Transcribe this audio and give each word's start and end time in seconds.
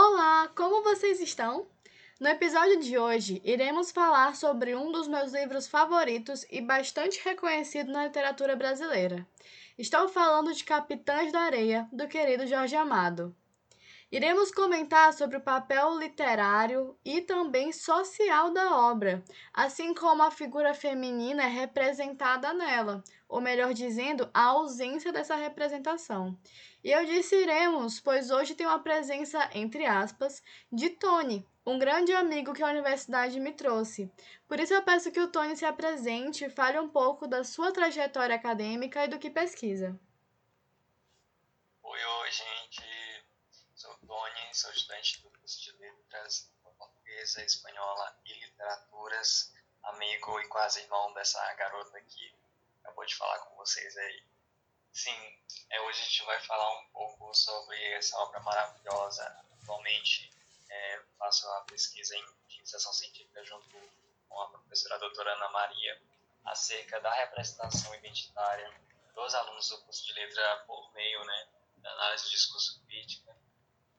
Olá, 0.00 0.48
como 0.54 0.84
vocês 0.84 1.20
estão? 1.20 1.66
No 2.20 2.28
episódio 2.28 2.78
de 2.78 2.96
hoje, 2.96 3.42
iremos 3.44 3.90
falar 3.90 4.36
sobre 4.36 4.76
um 4.76 4.92
dos 4.92 5.08
meus 5.08 5.32
livros 5.32 5.66
favoritos 5.66 6.46
e 6.52 6.60
bastante 6.60 7.20
reconhecido 7.24 7.90
na 7.90 8.04
literatura 8.04 8.54
brasileira. 8.54 9.26
Estou 9.76 10.08
falando 10.08 10.54
de 10.54 10.62
Capitães 10.62 11.32
da 11.32 11.40
Areia, 11.40 11.88
do 11.92 12.06
querido 12.06 12.46
Jorge 12.46 12.76
Amado. 12.76 13.34
Iremos 14.10 14.50
comentar 14.50 15.12
sobre 15.12 15.36
o 15.36 15.40
papel 15.40 15.98
literário 15.98 16.98
e 17.04 17.20
também 17.20 17.70
social 17.72 18.50
da 18.50 18.74
obra, 18.74 19.22
assim 19.52 19.92
como 19.92 20.22
a 20.22 20.30
figura 20.30 20.72
feminina 20.72 21.42
é 21.42 21.46
representada 21.46 22.54
nela, 22.54 23.04
ou 23.28 23.38
melhor 23.38 23.74
dizendo, 23.74 24.30
a 24.32 24.44
ausência 24.44 25.12
dessa 25.12 25.36
representação. 25.36 26.34
E 26.82 26.90
eu 26.90 27.04
disse 27.04 27.36
iremos, 27.36 28.00
pois 28.00 28.30
hoje 28.30 28.54
tem 28.54 28.66
uma 28.66 28.78
presença, 28.78 29.46
entre 29.52 29.84
aspas, 29.84 30.42
de 30.72 30.88
Tony, 30.88 31.46
um 31.66 31.78
grande 31.78 32.14
amigo 32.14 32.54
que 32.54 32.62
a 32.62 32.70
universidade 32.70 33.38
me 33.38 33.52
trouxe. 33.52 34.10
Por 34.48 34.58
isso 34.58 34.72
eu 34.72 34.82
peço 34.82 35.12
que 35.12 35.20
o 35.20 35.28
Tony 35.28 35.54
se 35.54 35.66
apresente 35.66 36.46
e 36.46 36.50
fale 36.50 36.80
um 36.80 36.88
pouco 36.88 37.26
da 37.26 37.44
sua 37.44 37.72
trajetória 37.72 38.34
acadêmica 38.34 39.04
e 39.04 39.08
do 39.08 39.18
que 39.18 39.28
pesquisa. 39.28 40.00
Oi, 41.82 41.98
oi, 42.22 42.30
gente 42.30 42.87
sou 44.58 44.72
estudante 44.72 45.22
do 45.22 45.30
curso 45.30 45.62
de 45.62 45.70
Letras, 45.78 46.50
Portuguesa, 46.76 47.44
Espanhola 47.44 48.20
e 48.24 48.34
Literaturas, 48.40 49.54
amigo 49.84 50.40
e 50.40 50.48
quase 50.48 50.80
irmão 50.80 51.14
dessa 51.14 51.54
garota 51.54 52.00
que 52.00 52.34
acabou 52.82 53.06
de 53.06 53.14
falar 53.14 53.38
com 53.38 53.54
vocês 53.54 53.96
aí. 53.96 54.24
Sim, 54.92 55.16
é, 55.70 55.80
hoje 55.82 56.02
a 56.02 56.04
gente 56.04 56.24
vai 56.24 56.40
falar 56.40 56.76
um 56.76 56.88
pouco 56.88 57.32
sobre 57.36 57.80
essa 57.92 58.18
obra 58.18 58.40
maravilhosa. 58.40 59.24
Atualmente 59.62 60.28
é, 60.68 61.02
faço 61.16 61.48
a 61.52 61.60
pesquisa 61.60 62.16
em 62.16 62.26
iniciação 62.56 62.92
científica 62.92 63.44
junto 63.44 63.78
com 64.28 64.40
a 64.40 64.50
professora 64.50 64.98
doutora 64.98 65.34
Ana 65.34 65.50
Maria 65.50 66.02
acerca 66.46 67.00
da 67.00 67.14
representação 67.14 67.94
identitária 67.94 68.74
dos 69.14 69.34
alunos 69.36 69.68
do 69.68 69.78
curso 69.82 70.04
de 70.04 70.14
letra 70.14 70.64
por 70.66 70.92
meio 70.94 71.24
né, 71.26 71.48
da 71.76 71.92
análise 71.92 72.24
de 72.24 72.30
discurso 72.30 72.84
crítica 72.86 73.38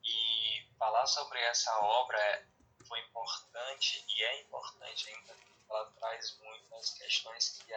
e 0.10 0.49
falar 0.80 1.06
sobre 1.06 1.40
essa 1.42 1.78
obra 1.80 2.48
foi 2.88 3.00
importante 3.02 4.04
e 4.08 4.24
é 4.24 4.42
importante 4.42 5.10
ainda 5.10 5.36
ela 5.70 5.86
traz 6.00 6.36
muitas 6.40 6.90
questões 6.92 7.50
que 7.50 7.72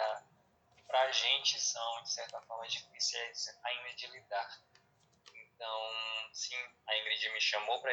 para 0.87 1.03
a 1.03 1.13
gente 1.13 1.61
são, 1.61 2.03
de 2.03 2.11
certa 2.11 2.41
forma, 2.43 2.67
difíceis 2.67 3.49
ainda 3.65 3.95
de 3.95 4.07
lidar. 4.07 4.61
Então, 5.35 5.81
sim, 6.33 6.57
a 6.87 6.99
Ingrid 6.99 7.31
me 7.31 7.41
chamou 7.41 7.81
para 7.81 7.93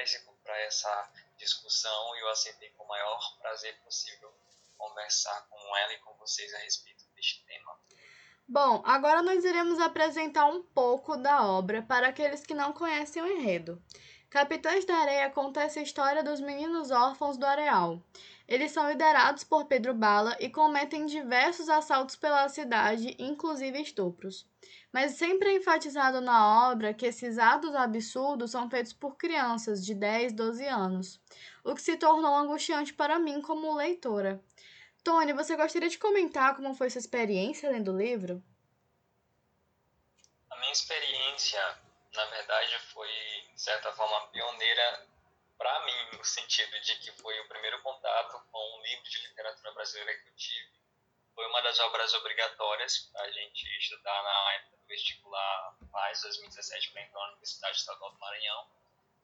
essa 0.61 1.11
discussão 1.37 2.15
e 2.15 2.19
eu 2.21 2.29
aceitei 2.29 2.69
com 2.71 2.83
o 2.83 2.87
maior 2.87 3.37
prazer 3.39 3.77
possível 3.81 4.33
conversar 4.77 5.47
com 5.49 5.77
ela 5.77 5.93
e 5.93 5.99
com 5.99 6.13
vocês 6.15 6.53
a 6.53 6.59
respeito 6.59 7.03
deste 7.15 7.43
tema. 7.45 7.77
Bom, 8.47 8.81
agora 8.85 9.21
nós 9.21 9.43
iremos 9.43 9.79
apresentar 9.79 10.45
um 10.45 10.63
pouco 10.63 11.15
da 11.17 11.45
obra 11.45 11.83
para 11.83 12.07
aqueles 12.07 12.45
que 12.45 12.53
não 12.53 12.73
conhecem 12.73 13.21
o 13.21 13.27
enredo. 13.27 13.81
Capitães 14.29 14.85
da 14.85 14.95
Areia 14.95 15.27
conta 15.31 15.61
essa 15.61 15.81
história 15.81 16.23
dos 16.23 16.39
meninos 16.39 16.91
órfãos 16.91 17.35
do 17.35 17.47
Areal. 17.47 17.99
Eles 18.47 18.71
são 18.71 18.87
liderados 18.87 19.43
por 19.43 19.65
Pedro 19.65 19.91
Bala 19.91 20.37
e 20.39 20.47
cometem 20.49 21.07
diversos 21.07 21.67
assaltos 21.67 22.15
pela 22.15 22.47
cidade, 22.47 23.15
inclusive 23.17 23.81
estupros. 23.81 24.47
Mas 24.93 25.13
sempre 25.13 25.49
é 25.49 25.55
enfatizado 25.55 26.21
na 26.21 26.69
obra 26.69 26.93
que 26.93 27.07
esses 27.07 27.39
atos 27.39 27.73
absurdos 27.73 28.51
são 28.51 28.69
feitos 28.69 28.93
por 28.93 29.17
crianças 29.17 29.83
de 29.83 29.95
10, 29.95 30.33
12 30.33 30.63
anos, 30.65 31.19
o 31.63 31.73
que 31.73 31.81
se 31.81 31.97
tornou 31.97 32.35
angustiante 32.35 32.93
para 32.93 33.17
mim 33.17 33.41
como 33.41 33.75
leitora. 33.75 34.39
Tony, 35.03 35.33
você 35.33 35.55
gostaria 35.55 35.89
de 35.89 35.97
comentar 35.97 36.55
como 36.55 36.75
foi 36.75 36.91
sua 36.91 36.99
experiência 36.99 37.71
lendo 37.71 37.91
o 37.91 37.97
livro? 37.97 38.43
A 40.51 40.59
minha 40.59 40.71
experiência, 40.71 41.59
na 42.19 42.25
verdade, 42.25 42.77
foi 42.93 43.09
de 43.53 43.61
certa 43.61 43.93
forma, 43.93 44.27
pioneira 44.27 45.07
para 45.57 45.85
mim, 45.85 46.17
no 46.17 46.23
sentido 46.23 46.79
de 46.81 46.95
que 46.99 47.11
foi 47.13 47.39
o 47.39 47.47
primeiro 47.47 47.81
contato 47.81 48.41
com 48.51 48.77
um 48.77 48.81
livro 48.81 49.03
de 49.09 49.27
literatura 49.27 49.73
brasileira 49.73 50.17
que 50.19 50.29
eu 50.29 50.35
tive. 50.35 50.69
Foi 51.35 51.45
uma 51.47 51.61
das 51.61 51.79
obras 51.79 52.13
obrigatórias 52.13 52.99
para 53.11 53.21
a 53.23 53.31
gente 53.31 53.65
estudar 53.77 54.23
na 54.23 54.53
época 54.55 54.77
do 54.77 54.87
vestibular 54.87 55.75
mais 55.91 56.21
2017 56.21 56.91
para 56.91 57.01
entrar 57.01 57.19
na 57.19 57.27
Universidade 57.27 57.77
Estadual 57.77 58.11
do 58.11 58.19
Maranhão. 58.19 58.67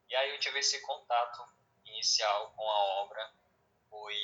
E 0.10 0.16
aí 0.16 0.30
eu 0.32 0.40
tive 0.40 0.60
esse 0.60 0.82
contato 0.82 1.46
inicial 1.86 2.52
com 2.56 2.70
a 2.70 2.84
obra. 3.02 3.34
Foi, 3.90 4.18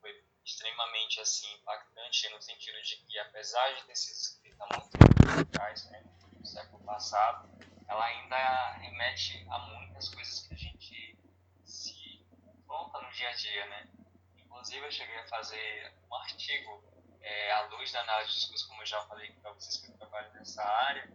foi 0.00 0.24
extremamente 0.44 1.20
assim, 1.20 1.52
impactante 1.54 2.28
no 2.30 2.42
sentido 2.42 2.80
de 2.82 2.96
que, 2.96 3.18
apesar 3.18 3.74
de 3.74 3.84
ter 3.84 3.96
sido 3.96 4.16
escrita 4.16 4.66
muito 4.66 5.40
atrás, 5.40 5.84
né, 5.90 6.02
no 6.38 6.46
século 6.46 6.82
passado, 6.84 7.48
ela 7.88 8.04
ainda 8.04 8.72
remete 8.78 9.46
a 9.50 9.58
muitas 9.58 10.08
coisas 10.08 10.46
que 10.46 10.54
a 10.54 10.56
gente 10.56 11.18
se 11.64 12.24
confronta 12.28 13.00
no 13.00 13.10
dia 13.12 13.28
a 13.28 13.32
dia, 13.32 13.66
né? 13.66 13.88
Inclusive, 14.36 14.86
eu 14.86 14.92
cheguei 14.92 15.18
a 15.18 15.28
fazer 15.28 15.94
um 16.10 16.14
artigo 16.14 16.82
é, 17.20 17.52
à 17.52 17.62
luz 17.66 17.92
da 17.92 18.00
análise 18.00 18.32
de 18.32 18.38
discurso, 18.40 18.68
como 18.68 18.82
eu 18.82 18.86
já 18.86 19.00
falei 19.06 19.32
para 19.32 19.52
vocês 19.52 19.78
que 19.78 19.90
eu 19.90 19.96
trabalho 19.98 20.32
nessa 20.32 20.62
área, 20.62 21.10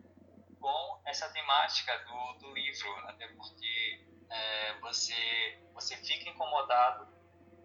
com 0.59 1.01
essa 1.05 1.29
temática 1.29 1.97
do, 1.99 2.33
do 2.39 2.53
livro, 2.53 2.95
até 3.07 3.27
porque 3.29 4.05
é, 4.29 4.73
você, 4.79 5.59
você 5.73 5.95
fica 5.97 6.29
incomodado, 6.29 7.07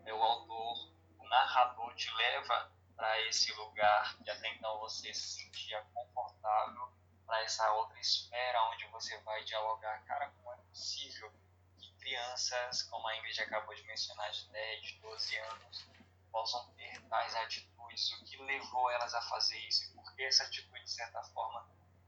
é, 0.04 0.12
o 0.12 0.22
autor, 0.22 0.90
o 1.18 1.28
narrador 1.28 1.94
te 1.94 2.10
leva 2.14 2.70
para 2.96 3.20
esse 3.22 3.52
lugar 3.54 4.16
que 4.22 4.30
até 4.30 4.48
então 4.54 4.78
você 4.78 5.12
se 5.12 5.42
sentia 5.42 5.82
confortável 5.92 6.92
para 7.26 7.42
essa 7.42 7.70
outra 7.72 7.98
esfera 7.98 8.62
onde 8.70 8.86
você 8.86 9.18
vai 9.18 9.42
dialogar, 9.44 10.04
cara, 10.04 10.30
como 10.30 10.52
é 10.52 10.56
possível 10.68 11.32
que 11.78 11.92
crianças, 11.96 12.82
como 12.84 13.06
a 13.08 13.16
Ingrid 13.16 13.40
acabou 13.40 13.74
de 13.74 13.82
mencionar, 13.84 14.30
de 14.30 14.48
10, 14.48 14.92
12 15.00 15.36
anos, 15.38 15.86
possam 16.30 16.66
ter 16.74 17.00
tais 17.08 17.34
atitudes, 17.36 18.12
o 18.12 18.24
que 18.24 18.36
levou 18.42 18.90
elas 18.90 19.14
a 19.14 19.22
fazer 19.22 19.58
isso, 19.58 19.84
e 19.84 19.94
por 19.94 20.14
que 20.14 20.22
essa 20.22 20.44
atitude, 20.44 20.84
de 20.84 20.90
certa 20.90 21.22
forma, 21.22 21.66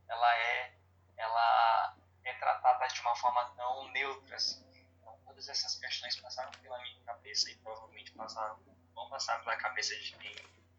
ela 0.09 0.37
é, 0.37 0.75
ela 1.16 1.97
é 2.25 2.34
tratada 2.34 2.87
de 2.88 3.00
uma 3.00 3.16
forma 3.16 3.44
tão 3.56 3.88
neutra 3.93 4.37
assim. 4.37 4.65
Então, 5.00 5.19
todas 5.25 5.48
essas 5.48 5.77
questões 5.77 6.16
passaram 6.21 6.50
pela 6.60 6.78
minha 6.83 7.00
cabeça 7.04 7.50
e 7.50 7.56
provavelmente 7.56 8.12
passaram, 8.12 8.59
vão 8.94 9.09
passar 9.09 9.38
pela 9.41 9.56
cabeça 9.56 9.94
de 9.97 10.12
quem 10.16 10.37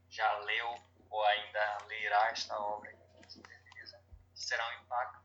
já 0.09 0.31
leu 0.40 0.81
ou 1.09 1.24
ainda 1.25 1.78
lerá 1.86 2.30
esta 2.30 2.59
obra 2.59 2.97
será 4.38 4.68
um 4.70 4.84
impacto. 4.84 5.22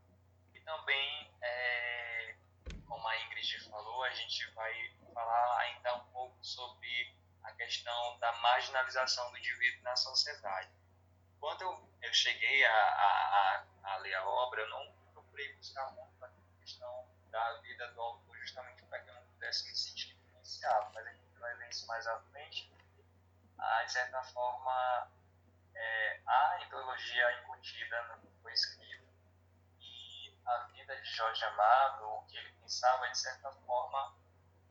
E 0.55 0.61
também, 0.61 1.35
é, 1.43 2.35
como 2.87 3.07
a 3.07 3.21
Ingrid 3.23 3.61
falou, 3.69 4.03
a 4.05 4.11
gente 4.11 4.51
vai 4.53 4.95
falar 5.13 5.59
ainda 5.61 5.97
um 5.97 6.05
pouco 6.13 6.37
sobre 6.45 7.15
a 7.45 7.53
questão 7.53 8.19
da 8.19 8.33
marginalização 8.41 9.31
do 9.31 9.39
indivíduo 9.39 9.83
na 9.83 9.97
sociedade. 9.97 10.71
Quando 11.41 11.63
eu, 11.63 11.89
eu 12.03 12.15
cheguei 12.15 12.65
a, 12.65 12.75
a, 12.75 13.65
a, 13.83 13.97
ler 13.99 14.15
a 14.15 14.25
obra, 14.25 14.63
eu 14.63 14.69
não 14.71 14.93
procurei 15.13 15.53
buscar 15.55 15.91
muito 15.93 16.25
a 16.25 16.31
questão 16.61 17.09
da 17.31 17.55
vida 17.61 17.89
do 17.93 18.01
autor, 18.01 18.37
justamente 18.39 18.83
para 18.85 19.01
que 19.01 19.11
eu 19.11 19.15
não 19.15 19.23
pudesse 19.25 19.69
me 19.69 19.75
sentir 19.75 20.17
influenciado, 20.17 20.93
mas 20.95 21.07
a 21.07 21.11
gente 21.11 21.39
vai 21.39 21.55
ver 21.57 21.69
isso 21.69 21.87
mais 21.87 22.07
à 22.07 22.21
frente. 22.31 22.73
Ah, 23.59 23.83
de 23.85 23.93
certa 23.93 24.23
forma, 24.23 25.11
é, 25.75 26.21
a 26.27 26.61
ideologia 26.65 27.41
incutida 27.41 28.03
no 28.05 28.21
que 28.21 28.43
foi 28.43 28.53
escrito 28.53 29.02
a 30.47 30.59
vida 30.75 30.97
de 30.97 31.11
Jorge 31.11 31.45
Amado, 31.45 32.05
o 32.05 32.23
que 32.27 32.37
ele 32.37 32.53
pensava, 32.61 33.09
de 33.09 33.19
certa 33.19 33.51
forma, 33.53 34.15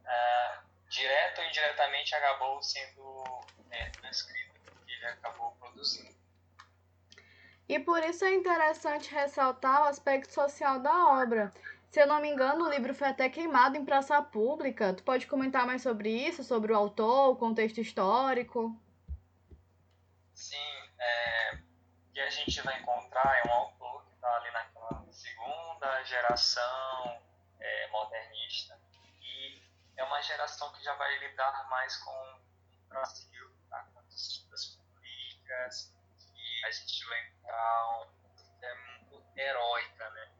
é, 0.06 0.60
direto 0.90 1.40
ou 1.40 1.48
indiretamente 1.48 2.14
acabou 2.16 2.62
sendo 2.62 3.24
é, 3.72 3.90
transcrito, 3.90 4.60
que 4.86 4.92
ele 4.92 5.06
acabou 5.06 5.52
produzindo. 5.60 6.16
E 7.68 7.80
por 7.80 8.04
isso 8.04 8.26
é 8.26 8.34
interessante 8.34 9.14
ressaltar 9.14 9.84
o 9.84 9.86
aspecto 9.86 10.34
social 10.34 10.80
da 10.80 11.22
obra. 11.22 11.54
Se 11.90 12.02
eu 12.02 12.08
não 12.08 12.22
me 12.22 12.30
engano, 12.30 12.66
o 12.66 12.70
livro 12.70 12.94
foi 12.94 13.08
até 13.08 13.30
queimado 13.30 13.78
em 13.78 13.86
praça 13.86 14.22
pública. 14.22 14.94
Tu 14.94 15.04
pode 15.04 15.28
comentar 15.28 15.66
mais 15.66 15.82
sobre 15.82 16.10
isso, 16.10 16.44
sobre 16.44 16.72
o 16.72 16.76
autor, 16.76 17.30
o 17.30 17.36
contexto 17.36 17.80
histórico? 17.80 18.78
Sim, 20.34 20.58
é, 21.00 21.56
o 21.56 22.14
que 22.14 22.20
a 22.20 22.30
gente 22.30 22.62
vai 22.62 22.80
encontrar 22.80 23.40
é 23.40 23.48
um 23.48 23.54
autor 23.54 24.06
que 24.06 24.16
está 24.16 24.36
ali 24.36 24.52
naquela 24.52 25.04
segunda 25.82 26.04
geração 26.04 27.24
é, 27.60 27.88
modernista 27.88 28.80
e 29.20 29.64
é 29.98 30.04
uma 30.04 30.22
geração 30.22 30.72
que 30.74 30.84
já 30.84 30.94
vai 30.94 31.18
lidar 31.18 31.68
mais 31.70 31.98
com 31.98 32.12
o 32.12 32.88
Brasil, 32.88 33.52
tá? 33.68 33.84
com 33.92 34.00
as 34.00 34.08
disputas 34.10 34.66
políticas 34.76 35.92
e 36.36 36.66
a 36.66 36.72
gente 36.72 37.06
vai 37.08 37.28
entrar 37.28 38.08
é 38.62 38.76
muito 38.76 39.24
heróica, 39.36 40.08
né? 40.12 40.32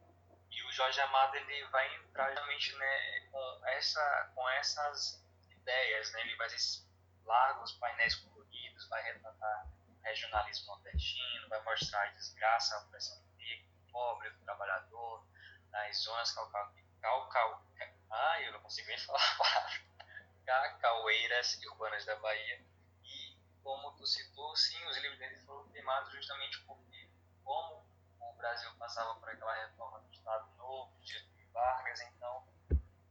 E 0.48 0.62
o 0.62 0.70
Jorge 0.70 1.00
Amado 1.00 1.34
ele 1.34 1.64
vai 1.70 1.92
entrar 1.96 2.30
realmente 2.30 2.72
né, 2.76 3.20
com, 3.32 3.66
essa, 3.66 4.30
com 4.36 4.48
essas 4.50 5.26
ideias, 5.50 6.12
né? 6.12 6.20
ele 6.20 6.36
vai 6.36 6.46
esses 6.46 6.88
largos 7.24 7.72
painéis 7.72 8.14
coloridos, 8.14 8.88
vai 8.88 9.02
retratar 9.02 9.66
regionalismo 10.04 10.66
nordestino, 10.66 11.48
vai 11.48 11.60
mostrar 11.62 12.04
a 12.04 12.12
desgraça, 12.12 12.76
a 12.76 12.80
opressão 12.82 13.20
do 13.20 13.36
negro, 13.38 13.66
do 13.72 13.90
pobre, 13.90 14.30
do 14.30 14.44
trabalhador, 14.44 15.31
nas 15.72 15.96
zonas 15.96 16.30
calcal, 16.32 16.72
calcal, 17.00 17.64
ah, 18.10 18.40
eu 18.42 18.52
não 18.52 18.60
consigo 18.60 18.88
nem 18.88 18.98
falar 18.98 19.82
cacaueiras 20.44 21.58
urbanas 21.64 22.04
da 22.04 22.14
Bahia. 22.16 22.62
E 23.02 23.36
como 23.62 23.92
tu 23.92 24.06
citou, 24.06 24.54
sim, 24.54 24.84
os 24.86 24.96
livros 24.98 25.18
dele 25.18 25.36
foram 25.46 25.66
queimados 25.70 26.12
justamente 26.12 26.60
porque, 26.64 27.08
como 27.42 27.84
o 28.20 28.32
Brasil 28.34 28.70
passava 28.78 29.14
por 29.18 29.30
aquela 29.30 29.54
reforma 29.54 30.00
do 30.00 30.12
Estado 30.12 30.46
Novo, 30.56 30.92
de 31.00 31.46
Vargas, 31.52 32.00
então 32.02 32.46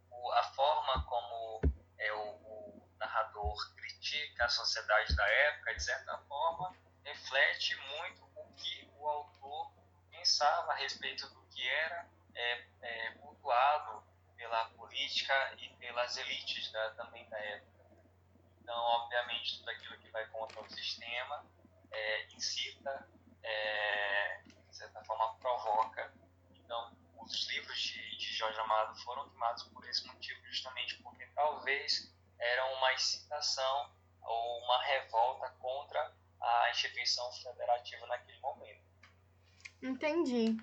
o, 0.09 0.31
a 0.31 0.43
forma 0.43 1.03
como 1.05 1.61
é, 1.97 2.13
o, 2.13 2.29
o 2.43 2.89
narrador 2.97 3.75
critica 3.75 4.45
a 4.45 4.49
sociedade 4.49 5.15
da 5.15 5.27
época, 5.27 5.73
de 5.73 5.83
certa 5.83 6.17
forma, 6.19 6.75
reflete 7.03 7.75
muito 7.75 8.23
o 8.35 8.53
que 8.53 8.91
o 8.97 9.07
autor 9.07 9.71
pensava 10.09 10.73
a 10.73 10.75
respeito 10.75 11.27
do 11.29 11.41
que 11.47 11.67
era 11.67 12.07
é, 12.35 12.65
é, 12.81 13.11
pela 14.51 14.65
política 14.71 15.53
e 15.59 15.69
pelas 15.75 16.17
elites 16.17 16.71
da, 16.71 16.91
também 16.91 17.27
da 17.29 17.37
época. 17.37 17.85
Então, 18.61 18.75
obviamente, 18.75 19.59
tudo 19.59 19.69
aquilo 19.69 19.97
que 19.99 20.09
vai 20.09 20.25
contra 20.27 20.59
o 20.61 20.69
sistema 20.69 21.45
é, 21.91 22.25
incita, 22.33 23.07
é, 23.43 24.41
de 24.43 24.75
certa 24.75 25.03
forma, 25.03 25.35
provoca. 25.35 26.11
Então, 26.55 26.91
os 27.17 27.47
livros 27.49 27.79
de, 27.79 28.17
de 28.17 28.33
Jorge 28.33 28.59
Amado 28.59 28.95
foram 29.03 29.29
queimados 29.29 29.63
por 29.65 29.87
esse 29.87 30.05
motivo, 30.07 30.43
justamente 30.47 30.95
porque 31.03 31.25
talvez 31.35 32.11
era 32.39 32.65
uma 32.77 32.93
incitação 32.93 33.91
ou 34.23 34.63
uma 34.63 34.83
revolta 34.83 35.49
contra 35.59 36.13
a 36.41 36.71
instituição 36.71 37.31
federativa 37.33 38.07
naquele 38.07 38.39
momento. 38.39 38.81
Entendi. 39.81 40.57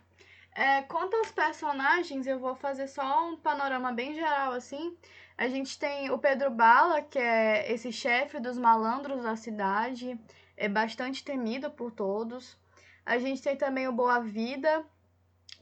É, 0.58 0.82
quanto 0.82 1.14
aos 1.14 1.30
personagens, 1.30 2.26
eu 2.26 2.36
vou 2.36 2.52
fazer 2.52 2.88
só 2.88 3.28
um 3.28 3.36
panorama 3.36 3.92
bem 3.92 4.12
geral 4.12 4.50
assim. 4.50 4.98
A 5.36 5.46
gente 5.46 5.78
tem 5.78 6.10
o 6.10 6.18
Pedro 6.18 6.50
Bala, 6.50 7.00
que 7.00 7.16
é 7.16 7.72
esse 7.72 7.92
chefe 7.92 8.40
dos 8.40 8.58
malandros 8.58 9.22
da 9.22 9.36
cidade, 9.36 10.18
é 10.56 10.68
bastante 10.68 11.22
temido 11.22 11.70
por 11.70 11.92
todos. 11.92 12.58
A 13.06 13.18
gente 13.18 13.40
tem 13.40 13.54
também 13.54 13.86
o 13.86 13.92
Boa 13.92 14.18
Vida, 14.18 14.84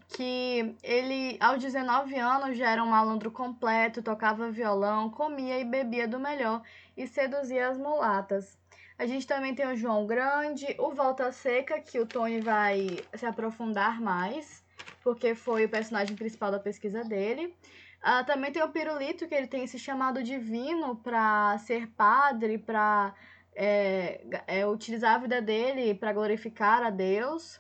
que 0.09 0.75
ele, 0.83 1.37
aos 1.41 1.63
19 1.63 2.17
anos, 2.19 2.57
já 2.57 2.71
era 2.71 2.83
um 2.83 2.89
malandro 2.89 3.31
completo, 3.31 4.03
tocava 4.03 4.51
violão, 4.51 5.11
comia 5.11 5.61
e 5.61 5.65
bebia 5.67 6.09
do 6.09 6.19
melhor 6.19 6.63
e 6.97 7.07
seduzia 7.07 7.69
as 7.69 7.77
mulatas. 7.77 8.59
A 8.99 9.05
gente 9.05 9.27
também 9.27 9.55
tem 9.55 9.67
o 9.67 9.77
João 9.77 10.07
Grande, 10.07 10.75
o 10.79 10.95
Volta 10.95 11.31
Seca, 11.33 11.83
que 11.83 12.01
o 12.01 12.07
Tony 12.07 12.41
vai 12.41 13.05
se 13.15 13.27
aprofundar 13.27 14.01
mais, 14.01 14.65
porque 15.07 15.37
foi 15.37 15.67
o 15.67 15.69
personagem 15.69 16.17
principal 16.17 16.51
da 16.51 16.59
pesquisa 16.59 17.05
dele. 17.05 17.57
Uh, 18.03 18.27
também 18.27 18.51
tem 18.51 18.61
o 18.61 18.69
Pirulito, 18.71 19.29
que 19.29 19.35
ele 19.37 19.47
tem 19.47 19.63
esse 19.63 19.79
chamado 19.79 20.21
divino 20.21 20.97
para 20.97 21.57
ser 21.59 21.87
padre, 21.93 22.59
para 22.59 23.15
é, 23.55 24.21
é, 24.49 24.67
utilizar 24.67 25.15
a 25.15 25.19
vida 25.19 25.41
dele 25.41 25.95
para 25.95 26.13
glorificar 26.13 26.83
a 26.83 26.91
Deus. 26.91 27.55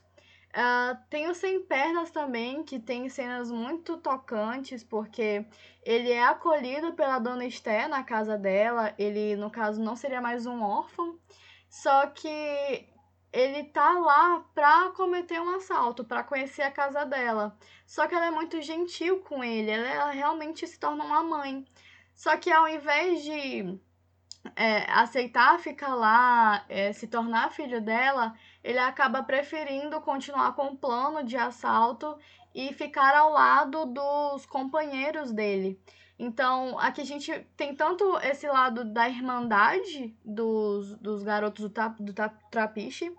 Uh, 0.56 0.98
tem 1.08 1.28
o 1.28 1.34
Sem 1.36 1.62
Pernas 1.62 2.10
também, 2.10 2.64
que 2.64 2.80
tem 2.80 3.08
cenas 3.08 3.48
muito 3.48 3.96
tocantes, 3.98 4.82
porque 4.82 5.46
ele 5.84 6.10
é 6.10 6.24
acolhido 6.24 6.94
pela 6.94 7.20
dona 7.20 7.46
Esté 7.46 7.86
na 7.86 8.02
casa 8.02 8.36
dela. 8.36 8.92
Ele, 8.98 9.36
no 9.36 9.52
caso, 9.52 9.80
não 9.80 9.94
seria 9.94 10.20
mais 10.20 10.46
um 10.46 10.64
órfão. 10.64 11.16
Só 11.70 12.08
que 12.08 12.88
ele 13.36 13.64
tá 13.64 13.92
lá 13.98 14.42
pra 14.54 14.88
cometer 14.96 15.38
um 15.38 15.56
assalto, 15.56 16.02
pra 16.02 16.24
conhecer 16.24 16.62
a 16.62 16.70
casa 16.70 17.04
dela. 17.04 17.54
Só 17.86 18.06
que 18.06 18.14
ela 18.14 18.26
é 18.26 18.30
muito 18.30 18.62
gentil 18.62 19.20
com 19.20 19.44
ele, 19.44 19.70
ela, 19.70 19.88
ela 19.88 20.10
realmente 20.10 20.66
se 20.66 20.80
torna 20.80 21.04
uma 21.04 21.22
mãe. 21.22 21.62
Só 22.14 22.34
que 22.38 22.50
ao 22.50 22.66
invés 22.66 23.22
de 23.22 23.78
é, 24.56 24.90
aceitar 24.90 25.58
ficar 25.58 25.94
lá, 25.94 26.64
é, 26.66 26.94
se 26.94 27.08
tornar 27.08 27.52
filho 27.52 27.82
dela, 27.82 28.34
ele 28.64 28.78
acaba 28.78 29.22
preferindo 29.22 30.00
continuar 30.00 30.54
com 30.54 30.68
o 30.68 30.78
plano 30.78 31.22
de 31.22 31.36
assalto 31.36 32.16
e 32.54 32.72
ficar 32.72 33.14
ao 33.14 33.30
lado 33.30 33.84
dos 33.84 34.46
companheiros 34.46 35.30
dele. 35.30 35.78
Então, 36.18 36.78
aqui 36.78 37.02
a 37.02 37.04
gente 37.04 37.30
tem 37.56 37.74
tanto 37.74 38.16
esse 38.18 38.48
lado 38.48 38.84
da 38.84 39.08
irmandade 39.08 40.16
dos, 40.24 40.96
dos 40.96 41.22
garotos 41.22 41.64
do, 41.64 41.70
tap, 41.70 42.00
do 42.00 42.12
tap, 42.12 42.34
Trapiche, 42.50 43.14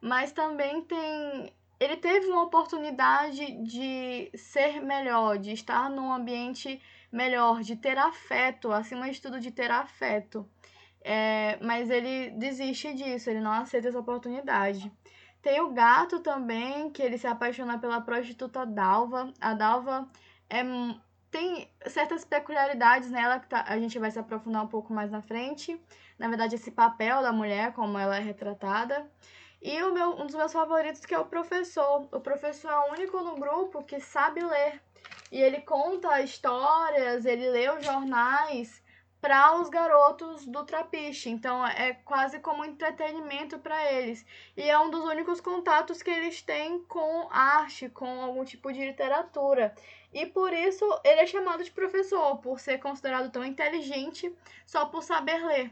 mas 0.00 0.32
também 0.32 0.82
tem. 0.82 1.52
Ele 1.78 1.96
teve 1.96 2.26
uma 2.26 2.42
oportunidade 2.42 3.52
de 3.62 4.30
ser 4.34 4.80
melhor, 4.82 5.38
de 5.38 5.52
estar 5.52 5.88
num 5.88 6.12
ambiente 6.12 6.82
melhor, 7.10 7.62
de 7.62 7.76
ter 7.76 7.96
afeto, 7.96 8.72
acima 8.72 9.10
de 9.10 9.20
tudo, 9.20 9.40
de 9.40 9.50
ter 9.50 9.70
afeto. 9.70 10.46
É, 11.02 11.58
mas 11.62 11.88
ele 11.88 12.30
desiste 12.32 12.92
disso, 12.92 13.30
ele 13.30 13.40
não 13.40 13.52
aceita 13.52 13.88
essa 13.88 13.98
oportunidade. 13.98 14.92
Tem 15.40 15.60
o 15.60 15.72
gato 15.72 16.20
também, 16.20 16.90
que 16.90 17.02
ele 17.02 17.16
se 17.16 17.26
apaixona 17.26 17.78
pela 17.78 18.00
prostituta 18.00 18.66
Dalva. 18.66 19.32
A 19.40 19.54
Dalva 19.54 20.06
é, 20.50 20.62
tem 21.30 21.70
certas 21.86 22.24
peculiaridades 22.24 23.10
nela 23.10 23.38
que 23.38 23.48
tá, 23.48 23.64
a 23.66 23.78
gente 23.78 23.98
vai 23.98 24.10
se 24.10 24.18
aprofundar 24.18 24.64
um 24.64 24.68
pouco 24.68 24.92
mais 24.92 25.10
na 25.10 25.22
frente. 25.22 25.80
Na 26.18 26.28
verdade, 26.28 26.56
esse 26.56 26.70
papel 26.70 27.22
da 27.22 27.32
mulher, 27.32 27.72
como 27.72 27.98
ela 27.98 28.16
é 28.16 28.20
retratada. 28.20 29.08
E 29.62 29.82
o 29.82 29.92
meu, 29.92 30.10
um 30.18 30.26
dos 30.26 30.34
meus 30.34 30.52
favoritos 30.52 31.04
que 31.04 31.14
é 31.14 31.18
o 31.18 31.26
professor. 31.26 32.08
O 32.12 32.20
professor 32.20 32.70
é 32.70 32.78
o 32.78 32.92
único 32.92 33.20
no 33.20 33.36
grupo 33.36 33.84
que 33.84 34.00
sabe 34.00 34.42
ler. 34.42 34.80
E 35.30 35.40
ele 35.40 35.60
conta 35.60 36.20
histórias, 36.20 37.24
ele 37.24 37.48
lê 37.48 37.70
os 37.70 37.84
jornais 37.84 38.82
para 39.20 39.54
os 39.60 39.68
garotos 39.68 40.46
do 40.46 40.64
trapiche. 40.64 41.28
Então 41.28 41.64
é 41.66 41.92
quase 41.92 42.40
como 42.40 42.64
entretenimento 42.64 43.58
para 43.58 43.92
eles. 43.92 44.24
E 44.56 44.62
é 44.62 44.78
um 44.78 44.90
dos 44.90 45.04
únicos 45.04 45.40
contatos 45.40 46.02
que 46.02 46.10
eles 46.10 46.42
têm 46.42 46.82
com 46.84 47.28
arte, 47.30 47.88
com 47.88 48.22
algum 48.22 48.44
tipo 48.44 48.72
de 48.72 48.84
literatura. 48.84 49.74
E 50.12 50.26
por 50.26 50.52
isso 50.52 50.84
ele 51.04 51.20
é 51.20 51.26
chamado 51.26 51.62
de 51.62 51.70
professor, 51.70 52.38
por 52.38 52.58
ser 52.58 52.78
considerado 52.78 53.30
tão 53.30 53.44
inteligente 53.44 54.34
só 54.66 54.86
por 54.86 55.02
saber 55.02 55.44
ler, 55.44 55.70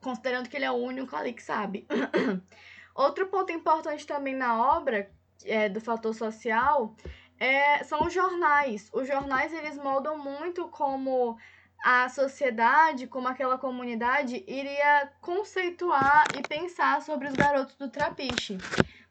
considerando 0.00 0.48
que 0.48 0.56
ele 0.56 0.64
é 0.64 0.70
o 0.70 0.74
único 0.74 1.14
ali 1.14 1.32
que 1.32 1.42
sabe. 1.42 1.86
Outro 2.94 3.28
ponto 3.28 3.52
importante 3.52 4.06
também 4.06 4.34
na 4.34 4.76
obra 4.76 5.10
é, 5.44 5.68
do 5.68 5.80
fator 5.80 6.14
social 6.14 6.94
é, 7.38 7.82
são 7.84 8.06
os 8.06 8.12
jornais. 8.12 8.90
Os 8.92 9.06
jornais 9.06 9.52
eles 9.52 9.76
moldam 9.76 10.18
muito 10.18 10.68
como 10.68 11.38
a 11.82 12.08
sociedade, 12.08 13.06
como 13.06 13.26
aquela 13.26 13.56
comunidade, 13.56 14.44
iria 14.46 15.10
conceituar 15.20 16.26
e 16.38 16.42
pensar 16.42 17.00
sobre 17.00 17.28
os 17.28 17.34
garotos 17.34 17.74
do 17.76 17.88
trapiche. 17.88 18.58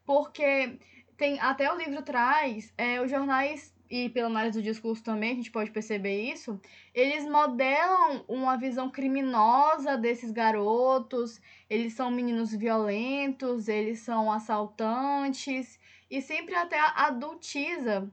Porque 0.06 0.80
tem 1.18 1.40
até 1.40 1.72
o 1.72 1.78
livro 1.78 2.02
traz, 2.04 2.72
é, 2.78 3.02
os 3.02 3.10
jornais, 3.10 3.74
e 3.90 4.10
pela 4.10 4.28
análise 4.28 4.60
do 4.60 4.64
discurso 4.64 5.04
também, 5.04 5.32
a 5.32 5.36
gente 5.36 5.52
pode 5.52 5.72
perceber 5.72 6.22
isso, 6.22 6.60
eles 6.94 7.26
modelam 7.26 8.24
uma 8.28 8.56
visão 8.56 8.90
criminosa 8.90 9.98
desses 9.98 10.32
garotos, 10.32 11.42
eles 11.70 11.94
são 11.94 12.12
meninos 12.12 12.54
violentos, 12.54 13.68
eles 13.68 14.00
são 14.00 14.32
assaltantes, 14.32 15.80
e 16.10 16.22
sempre 16.22 16.56
até 16.56 16.80
adultiza 16.80 18.12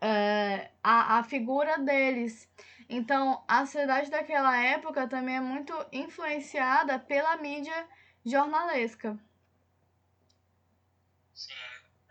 é, 0.00 0.70
a, 0.82 1.18
a 1.18 1.24
figura 1.24 1.78
deles. 1.78 2.48
Então, 2.88 3.42
a 3.48 3.64
sociedade 3.64 4.10
daquela 4.10 4.56
época 4.56 5.08
também 5.08 5.36
é 5.36 5.40
muito 5.40 5.72
influenciada 5.92 6.98
pela 6.98 7.36
mídia 7.36 7.88
jornalesca. 8.24 9.18
Sim, 11.32 11.52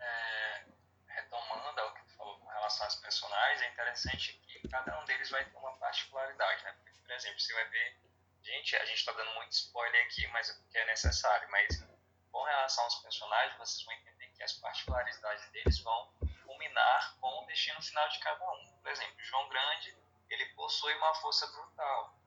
é, 0.00 0.64
retomando 1.06 1.80
ao 1.80 1.94
que 1.94 2.04
tu 2.04 2.16
falou 2.16 2.38
com 2.38 2.50
relação 2.64 2.86
aos 2.86 2.96
personagens, 2.96 3.60
é 3.60 3.68
interessante 3.68 4.32
que 4.46 4.68
cada 4.68 4.98
um 4.98 5.04
deles 5.04 5.28
vai 5.30 5.44
ter 5.44 5.56
uma 5.56 5.76
particularidade, 5.76 6.64
né? 6.64 6.72
Porque, 6.72 6.98
por 6.98 7.10
exemplo, 7.10 7.38
você 7.38 7.52
vai 7.52 7.68
ver, 7.68 8.00
gente, 8.42 8.76
a 8.76 8.84
gente 8.86 8.98
está 8.98 9.12
dando 9.12 9.34
muito 9.34 9.52
spoiler 9.52 10.02
aqui, 10.06 10.26
mas 10.28 10.48
é 10.48 10.54
porque 10.54 10.78
é 10.78 10.86
necessário, 10.86 11.48
mas 11.50 11.84
com 12.32 12.42
relação 12.42 12.84
aos 12.84 12.96
personagens, 12.96 13.56
vocês 13.58 13.84
vão 13.84 13.94
entender 13.94 14.28
que 14.28 14.42
as 14.42 14.52
particularidades 14.54 15.48
deles 15.50 15.78
vão 15.80 16.12
culminar 16.46 17.16
com 17.20 17.42
o 17.42 17.46
destino 17.46 17.80
final 17.82 18.08
de 18.08 18.18
cada 18.20 18.50
um. 18.52 18.80
Por 18.80 18.90
exemplo, 18.90 19.22
João 19.22 19.48
Grande 19.48 19.96
ele 20.30 20.46
possui 20.54 20.94
uma 20.94 21.14
força 21.16 21.46
brutal. 21.48 22.18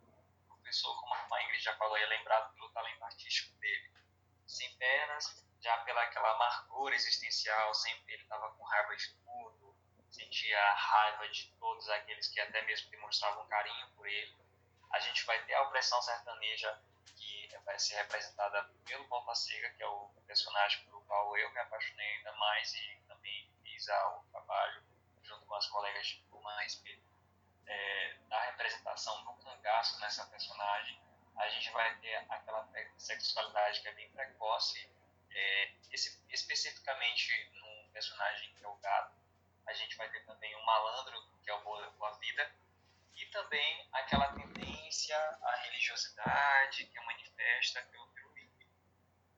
O 0.49 0.53
professor, 0.53 0.99
como 0.99 1.13
a 1.15 1.43
Ingrid 1.43 1.63
já 1.63 1.75
falou, 1.75 1.97
é 1.97 2.05
lembrado 2.05 2.53
pelo 2.53 2.69
talento 2.69 3.03
artístico 3.03 3.57
dele. 3.57 3.91
Sem 4.45 4.71
pernas, 4.77 5.43
já 5.59 5.77
pela 5.79 6.01
aquela 6.03 6.31
amargura 6.35 6.95
existencial, 6.95 7.73
sempre 7.73 8.13
ele 8.13 8.23
estava 8.23 8.49
com 8.53 8.63
raiva 8.63 8.95
de 8.95 9.13
tudo, 9.15 9.76
sentia 10.09 10.73
raiva 10.73 11.27
de 11.29 11.47
todos 11.59 11.87
aqueles 11.89 12.27
que 12.27 12.39
até 12.39 12.61
mesmo 12.63 12.89
demonstravam 12.89 13.47
carinho 13.47 13.87
por 13.95 14.07
ele. 14.07 14.35
A 14.91 14.99
gente 14.99 15.25
vai 15.25 15.43
ter 15.45 15.53
a 15.53 15.63
opressão 15.63 16.01
sertaneja 16.01 16.79
que 17.15 17.49
vai 17.65 17.77
ser 17.79 17.95
representada 17.95 18.63
pelo 18.85 19.07
Volta 19.07 19.35
Seca, 19.35 19.69
que 19.71 19.83
é 19.83 19.87
o 19.87 20.09
personagem 20.25 20.83
pelo 20.85 21.01
qual 21.01 21.35
eu 21.37 21.51
me 21.51 21.59
apaixonei 21.59 22.07
ainda 22.17 22.33
mais 22.33 22.73
e 22.73 23.01
também 23.07 23.49
fiz 23.63 23.87
o 23.87 24.23
trabalho 24.31 24.83
junto 25.23 25.45
com 25.45 25.55
as 25.55 25.67
colegas 25.67 26.07
de 26.07 26.21
turma 26.29 26.51
a 26.51 26.61
respeito 26.61 27.03
é, 27.65 28.13
da 28.29 28.41
representação 28.45 29.23
do 29.25 29.33
cangaço 29.43 29.99
nessa 29.99 30.25
personagem. 30.27 30.99
A 31.35 31.47
gente 31.49 31.69
vai 31.71 31.95
ter 31.97 32.15
aquela 32.29 32.67
sexualidade 32.97 33.81
que 33.81 33.87
é 33.87 33.93
bem 33.93 34.09
precoce, 34.11 34.89
é, 35.31 35.71
esse, 35.91 36.19
especificamente 36.29 37.51
num 37.53 37.89
personagem 37.91 38.53
que 38.55 38.63
é 38.63 38.67
o 38.67 38.75
gato. 38.77 39.15
A 39.67 39.73
gente 39.73 39.95
vai 39.97 40.09
ter 40.09 40.25
também 40.25 40.55
o 40.55 40.65
malandro, 40.65 41.21
que 41.43 41.49
é 41.49 41.53
o 41.53 41.61
Boa, 41.61 41.89
Boa 41.91 42.11
Vida, 42.19 42.51
e 43.15 43.25
também 43.27 43.87
aquela 43.91 44.33
tendência 44.33 45.17
à 45.17 45.55
religiosidade 45.63 46.85
que 46.85 46.99
manifesta 47.01 47.81
pelo 47.83 48.07
pirulito. 48.07 48.65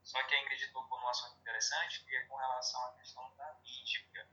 Só 0.04 0.22
que 0.24 0.34
a 0.34 0.40
Ingrid 0.40 0.68
tocou 0.72 1.00
num 1.00 1.08
assunto 1.08 1.38
interessante, 1.38 2.04
que 2.04 2.16
é 2.16 2.24
com 2.26 2.36
relação 2.36 2.84
à 2.86 2.92
questão 2.94 3.34
da 3.36 3.54
mítica. 3.62 4.28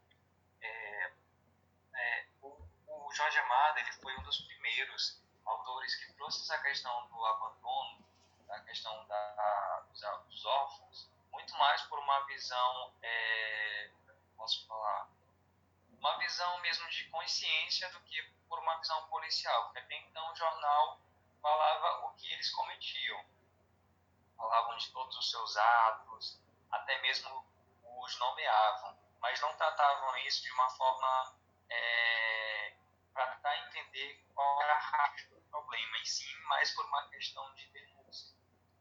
É, 0.61 1.11
é, 1.93 2.27
o, 2.41 2.47
o 2.87 3.13
Jorge 3.13 3.37
Amado 3.39 3.79
ele 3.79 3.91
foi 3.93 4.15
um 4.17 4.23
dos 4.23 4.41
primeiros 4.41 5.21
autores 5.45 5.95
que 5.95 6.13
trouxe 6.13 6.41
essa 6.41 6.61
questão 6.61 7.07
do 7.07 7.25
abandono, 7.25 8.05
a 8.49 8.59
questão 8.61 9.05
da, 9.07 9.85
dos, 9.89 10.01
dos 10.29 10.45
órfãos, 10.45 11.09
muito 11.31 11.53
mais 11.55 11.81
por 11.83 11.99
uma 11.99 12.25
visão, 12.25 12.93
é, 13.01 13.89
posso 14.35 14.65
falar, 14.67 15.09
uma 15.99 16.17
visão 16.17 16.59
mesmo 16.59 16.87
de 16.89 17.05
consciência 17.09 17.89
do 17.91 17.99
que 18.01 18.21
por 18.47 18.59
uma 18.59 18.77
visão 18.77 19.07
policial, 19.07 19.65
porque 19.65 19.79
até 19.79 19.95
então 19.97 20.31
o 20.31 20.35
jornal 20.35 20.99
falava 21.41 22.05
o 22.05 22.13
que 22.13 22.31
eles 22.31 22.51
cometiam, 22.51 23.25
falavam 24.35 24.77
de 24.77 24.91
todos 24.91 25.17
os 25.17 25.29
seus 25.29 25.57
atos, 25.57 26.39
até 26.71 26.99
mesmo 27.01 27.45
os 28.03 28.19
nomeavam, 28.19 28.97
mas 29.19 29.41
não 29.41 29.55
tratavam 29.55 30.17
isso 30.19 30.43
de 30.43 30.51
uma 30.51 30.69
forma 30.71 31.35
é, 31.69 32.75
para 33.13 33.35
tentar 33.35 33.57
entender 33.67 34.23
qual 34.33 34.61
era 34.61 34.73
a 34.73 34.79
raiz 34.79 35.27
do 35.29 35.41
problema, 35.49 35.97
e 35.97 36.05
sim 36.05 36.35
mais 36.43 36.71
por 36.73 36.85
uma 36.85 37.07
questão 37.09 37.53
de 37.55 37.67
denúncia. 37.69 38.35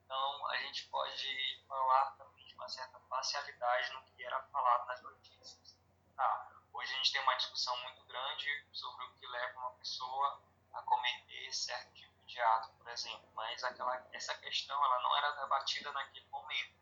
Então 0.04 0.46
a 0.48 0.56
gente 0.58 0.86
pode 0.88 1.64
falar 1.66 2.16
também 2.16 2.46
de 2.46 2.54
uma 2.54 2.68
certa 2.68 3.00
parcialidade 3.00 3.92
no 3.92 4.04
que 4.04 4.24
era 4.24 4.42
falado 4.44 4.86
nas 4.86 5.02
notícias. 5.02 5.76
Tá? 6.14 6.55
Hoje 6.76 6.92
a 6.92 6.96
gente 6.98 7.12
tem 7.12 7.22
uma 7.22 7.34
discussão 7.36 7.74
muito 7.84 8.04
grande 8.04 8.66
sobre 8.70 9.02
o 9.06 9.12
que 9.14 9.26
leva 9.26 9.60
uma 9.60 9.70
pessoa 9.76 10.42
a 10.74 10.82
cometer 10.82 11.50
certo 11.50 11.94
tipo 11.94 12.26
de 12.26 12.38
ato, 12.38 12.70
por 12.76 12.86
exemplo, 12.88 13.26
mas 13.34 13.64
aquela, 13.64 14.06
essa 14.12 14.34
questão 14.34 14.84
ela 14.84 15.00
não 15.00 15.16
era 15.16 15.30
debatida 15.40 15.90
naquele 15.92 16.26
momento. 16.26 16.74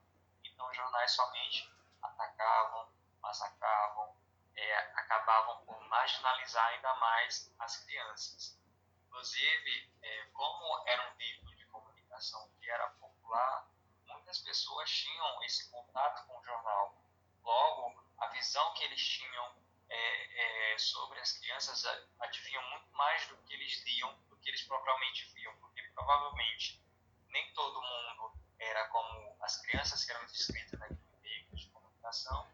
Então 0.43 0.69
os 0.69 0.77
jornais 0.77 1.13
somente 1.13 1.73
atacavam, 2.03 2.93
massacravam, 3.23 4.17
é, 4.57 4.79
acabavam 4.99 5.65
por 5.65 5.81
marginalizar 5.83 6.67
ainda 6.67 6.93
mais 6.97 7.55
as 7.61 7.77
crianças. 7.85 8.59
Inclusive, 9.07 9.93
é, 10.03 10.25
como 10.33 10.89
era 10.89 11.09
um 11.09 11.15
veículo 11.15 11.55
de 11.55 11.67
comunicação 11.67 12.51
que 12.59 12.69
era 12.69 12.91
popular, 12.99 13.71
muitas 14.09 14.41
pessoas 14.41 14.91
tinham 14.91 15.45
esse 15.45 15.71
contato 15.71 16.27
com 16.27 16.37
o 16.37 16.45
jornal. 16.45 17.01
Logo, 17.45 18.05
a 18.19 18.27
visão 18.27 18.75
que 18.75 18.83
eles 18.83 19.01
tinham 19.01 19.64
é, 19.89 20.73
é, 20.73 20.79
sobre 20.79 21.19
as 21.21 21.33
crianças 21.33 21.85
adivinham 22.21 22.63
muito 22.71 22.91
mais 22.93 23.27
do 23.29 23.37
que 23.39 23.55
eles 23.55 23.85
liam, 23.85 24.15
do 24.29 24.37
que 24.39 24.49
eles 24.49 24.63
propriamente 24.63 25.33
viam, 25.35 25.57
porque 25.59 25.83
provavelmente 25.95 26.83
nem 27.29 27.53
todo 27.53 27.83
mundo 27.83 28.33
era 28.59 28.89
como 28.89 29.37
as 29.43 29.61
crianças 29.63 30.05
que 30.05 30.13
eram 30.13 30.27
descritas 30.27 30.79
naquele 30.79 31.01
veículo 31.21 31.57
de 31.57 31.69
comunicação, 31.71 32.49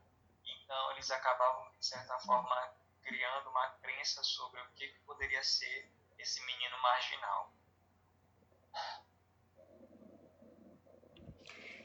então 0.44 0.92
eles 0.92 1.10
acabavam, 1.10 1.70
de 1.78 1.86
certa 1.86 2.18
forma, 2.20 2.74
criando 3.02 3.50
uma 3.50 3.70
crença 3.80 4.22
sobre 4.22 4.60
o 4.60 4.70
que, 4.72 4.88
que 4.88 5.00
poderia 5.00 5.42
ser 5.42 5.90
esse 6.18 6.44
menino 6.44 6.78
marginal. 6.78 7.52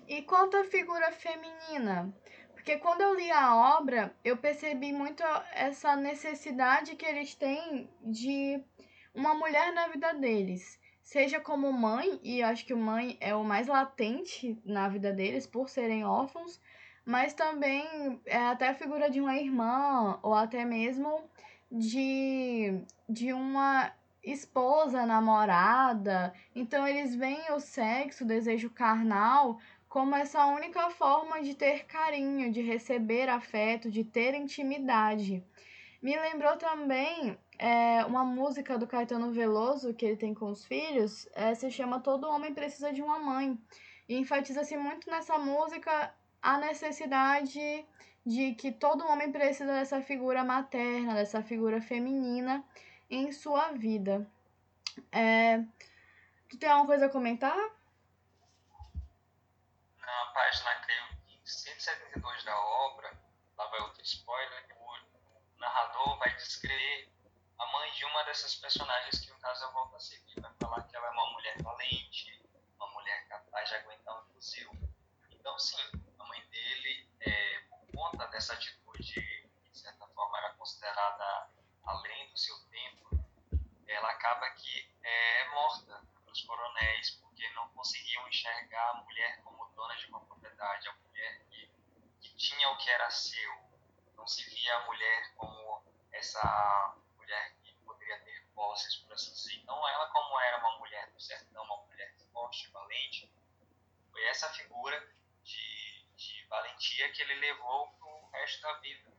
E 0.08 0.22
quanto 0.22 0.56
à 0.58 0.64
figura 0.66 1.12
feminina, 1.12 2.14
porque 2.66 2.80
quando 2.80 3.02
eu 3.02 3.14
li 3.14 3.30
a 3.30 3.78
obra, 3.78 4.12
eu 4.24 4.36
percebi 4.38 4.92
muito 4.92 5.22
essa 5.54 5.96
necessidade 5.96 6.96
que 6.96 7.06
eles 7.06 7.36
têm 7.36 7.88
de 8.02 8.60
uma 9.14 9.36
mulher 9.36 9.72
na 9.72 9.88
vida 9.88 10.16
deles. 10.16 10.80
Seja 11.04 11.40
como 11.40 11.72
mãe, 11.72 12.20
e 12.24 12.42
acho 12.42 12.66
que 12.66 12.74
mãe 12.74 13.18
é 13.22 13.36
o 13.36 13.44
mais 13.44 13.68
latente 13.68 14.60
na 14.66 14.90
vida 14.90 15.14
deles 15.14 15.46
por 15.46 15.70
serem 15.70 16.06
órfãos, 16.06 16.60
mas 17.06 17.36
também 17.36 18.20
é 18.26 18.48
até 18.48 18.70
a 18.70 18.74
figura 18.74 19.12
de 19.12 19.22
uma 19.22 19.36
irmã, 19.36 20.20
ou 20.24 20.34
até 20.34 20.66
mesmo 20.66 21.24
de, 21.72 22.82
de 23.08 23.32
uma 23.32 23.94
esposa, 24.24 25.06
namorada. 25.06 26.34
Então 26.56 26.88
eles 26.88 27.16
veem 27.16 27.52
o 27.52 27.60
sexo, 27.60 28.24
o 28.24 28.28
desejo 28.28 28.72
carnal, 28.72 29.60
como 29.96 30.14
essa 30.14 30.46
única 30.48 30.90
forma 30.90 31.42
de 31.42 31.56
ter 31.56 31.86
carinho, 31.86 32.52
de 32.52 32.62
receber 32.62 33.30
afeto, 33.30 33.90
de 33.90 34.04
ter 34.04 34.34
intimidade. 34.34 35.42
Me 36.02 36.20
lembrou 36.20 36.58
também 36.58 37.38
é, 37.58 38.04
uma 38.04 38.26
música 38.26 38.78
do 38.78 38.86
Caetano 38.86 39.32
Veloso 39.32 39.94
que 39.94 40.06
ele 40.06 40.18
tem 40.18 40.34
com 40.34 40.50
os 40.50 40.66
filhos, 40.66 41.30
é, 41.34 41.56
se 41.56 41.72
chama 41.72 42.02
Todo 42.02 42.28
Homem 42.28 42.54
Precisa 42.54 42.92
de 42.92 43.02
uma 43.02 43.20
Mãe. 43.20 43.58
E 44.10 44.18
enfatiza-se 44.18 44.76
muito 44.76 45.10
nessa 45.10 45.38
música 45.38 46.14
a 46.42 46.58
necessidade 46.58 47.86
de 48.26 48.54
que 48.56 48.74
todo 48.74 49.08
homem 49.08 49.32
precisa 49.32 49.72
dessa 49.72 50.02
figura 50.02 50.44
materna, 50.44 51.14
dessa 51.14 51.42
figura 51.42 51.80
feminina 51.80 52.66
em 53.10 53.32
sua 53.32 53.72
vida. 53.72 54.30
É, 55.10 55.64
tu 56.50 56.58
tem 56.58 56.68
alguma 56.68 56.86
coisa 56.86 57.06
a 57.06 57.10
comentar? 57.10 57.75
Na 60.06 60.26
página, 60.28 60.76
creio 60.82 61.08
que 61.26 61.42
172 61.46 62.44
da 62.44 62.60
obra, 62.60 63.18
lá 63.58 63.68
vai 63.68 63.82
outro 63.82 64.02
spoiler, 64.04 64.68
o 64.78 65.60
narrador 65.60 66.18
vai 66.18 66.34
descrever 66.36 67.12
a 67.58 67.66
mãe 67.68 67.92
de 67.94 68.06
uma 68.06 68.24
dessas 68.24 68.56
personagens 68.56 69.20
que 69.20 69.32
no 69.32 69.40
caso 69.40 69.64
eu 69.66 69.72
volto 69.72 69.96
a 69.96 70.00
seguir, 70.00 70.40
vai 70.40 70.54
falar 70.60 70.84
que 70.84 70.96
ela 70.96 71.08
é 71.08 71.12
uma 71.12 71.32
mulher 71.32 71.62
valente, 71.62 72.44
uma 72.76 72.88
mulher 72.92 73.28
capaz 73.28 73.70
de 73.70 73.76
aguentar 73.76 74.22
um 74.22 74.34
fuzil. 74.34 74.72
Então 75.32 75.58
sim, 75.58 75.78
a 76.20 76.24
mãe 76.26 76.42
dele, 76.48 77.10
é, 77.22 77.60
por 77.70 77.86
conta 77.94 78.28
dessa 78.28 78.54
atitude 78.54 79.14
que 79.14 79.70
de 79.72 79.78
certa 79.78 80.06
forma 80.08 80.38
era 80.38 80.54
considerada 80.56 81.50
além 81.86 82.30
do 82.30 82.38
seu 82.38 82.58
tempo, 82.70 83.26
ela 83.88 84.10
acaba 84.10 84.50
que 84.52 84.96
é 85.04 85.50
morta 85.50 86.15
pelos 86.36 86.42
coronéis, 86.44 87.12
porque 87.22 87.50
não 87.52 87.70
conseguiam 87.70 88.28
enxergar 88.28 88.90
a 88.90 89.04
mulher 89.04 89.42
como 89.44 89.66
dona 89.74 89.96
de 89.96 90.08
uma 90.08 90.20
propriedade, 90.26 90.90
a 90.90 90.94
mulher 90.94 91.46
que, 91.50 91.70
que 92.20 92.36
tinha 92.36 92.70
o 92.70 92.78
que 92.78 92.90
era 92.90 93.10
seu. 93.10 93.52
Não 94.18 94.28
se 94.28 94.44
via 94.50 94.76
a 94.76 94.86
mulher 94.86 95.36
como 95.36 95.84
essa 96.12 96.96
mulher 97.16 97.56
que 97.64 97.74
poderia 97.86 98.20
ter 98.24 98.46
posses, 98.54 98.98
por 98.98 99.14
assim 99.14 99.32
dizer. 99.32 99.56
Então, 99.56 99.88
ela, 99.88 100.08
como 100.10 100.40
era 100.42 100.58
uma 100.58 100.78
mulher 100.80 101.10
do 101.12 101.22
sertão, 101.22 101.64
uma 101.64 101.86
mulher 101.86 102.14
forte, 102.34 102.70
valente, 102.72 103.32
foi 104.12 104.24
essa 104.26 104.50
figura 104.50 105.00
de, 105.44 106.06
de 106.16 106.46
valentia 106.48 107.12
que 107.12 107.22
ele 107.22 107.36
levou 107.36 107.88
para 107.94 108.08
o 108.08 108.30
resto 108.32 108.62
da 108.62 108.74
vida. 108.80 109.12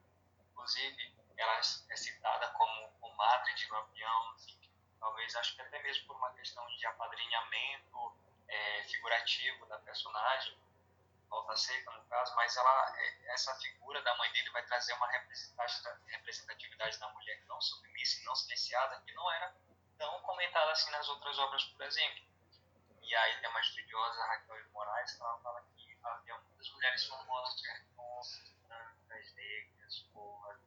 Inclusive, 0.51 1.15
ela 1.37 1.59
é 1.59 1.97
citada 1.97 2.49
como 2.53 2.91
comadre 2.99 3.55
de 3.55 3.71
Lampião, 3.71 4.31
assim, 4.33 4.56
talvez 5.01 5.35
acho 5.37 5.55
que 5.55 5.63
até 5.63 5.83
mesmo 5.83 6.07
por 6.07 6.17
uma 6.17 6.33
questão 6.33 6.67
de 6.77 6.87
apadrinhamento 6.87 8.17
é, 8.49 8.85
figurativo 8.85 9.67
da 9.67 9.79
personagem, 9.79 10.57
Volta 11.29 11.57
Seca 11.57 11.91
no 11.91 12.05
caso, 12.05 12.35
mas 12.37 12.57
ela, 12.57 12.95
é, 12.99 13.35
essa 13.35 13.55
figura 13.57 14.01
da 14.03 14.17
mãe 14.17 14.31
dele 14.33 14.51
vai 14.51 14.65
trazer 14.65 14.93
uma 14.95 15.09
representatividade 16.07 16.99
da 16.99 17.09
mulher 17.11 17.43
não 17.47 17.61
submissa 17.61 18.21
e 18.21 18.25
não 18.25 18.35
silenciada, 18.35 19.01
que 19.01 19.13
não 19.13 19.31
era 19.33 19.55
tão 19.99 20.21
comentada 20.23 20.71
assim 20.73 20.91
nas 20.91 21.09
outras 21.09 21.39
obras, 21.39 21.65
por 21.65 21.83
exemplo. 21.83 22.25
E 23.03 23.15
aí 23.15 23.41
tem 23.41 23.51
uma 23.51 23.61
estudiosa, 23.61 24.25
Raquel 24.25 24.71
Moraes, 24.73 25.13
que 25.13 25.23
ela 25.23 25.39
fala 25.39 25.63
que 25.77 25.99
havia 26.03 26.39
muitas 26.39 26.71
mulheres 26.71 27.05
famosas, 27.07 27.63
brancas, 28.67 29.35
negras, 29.35 29.99
porras, 30.13 30.61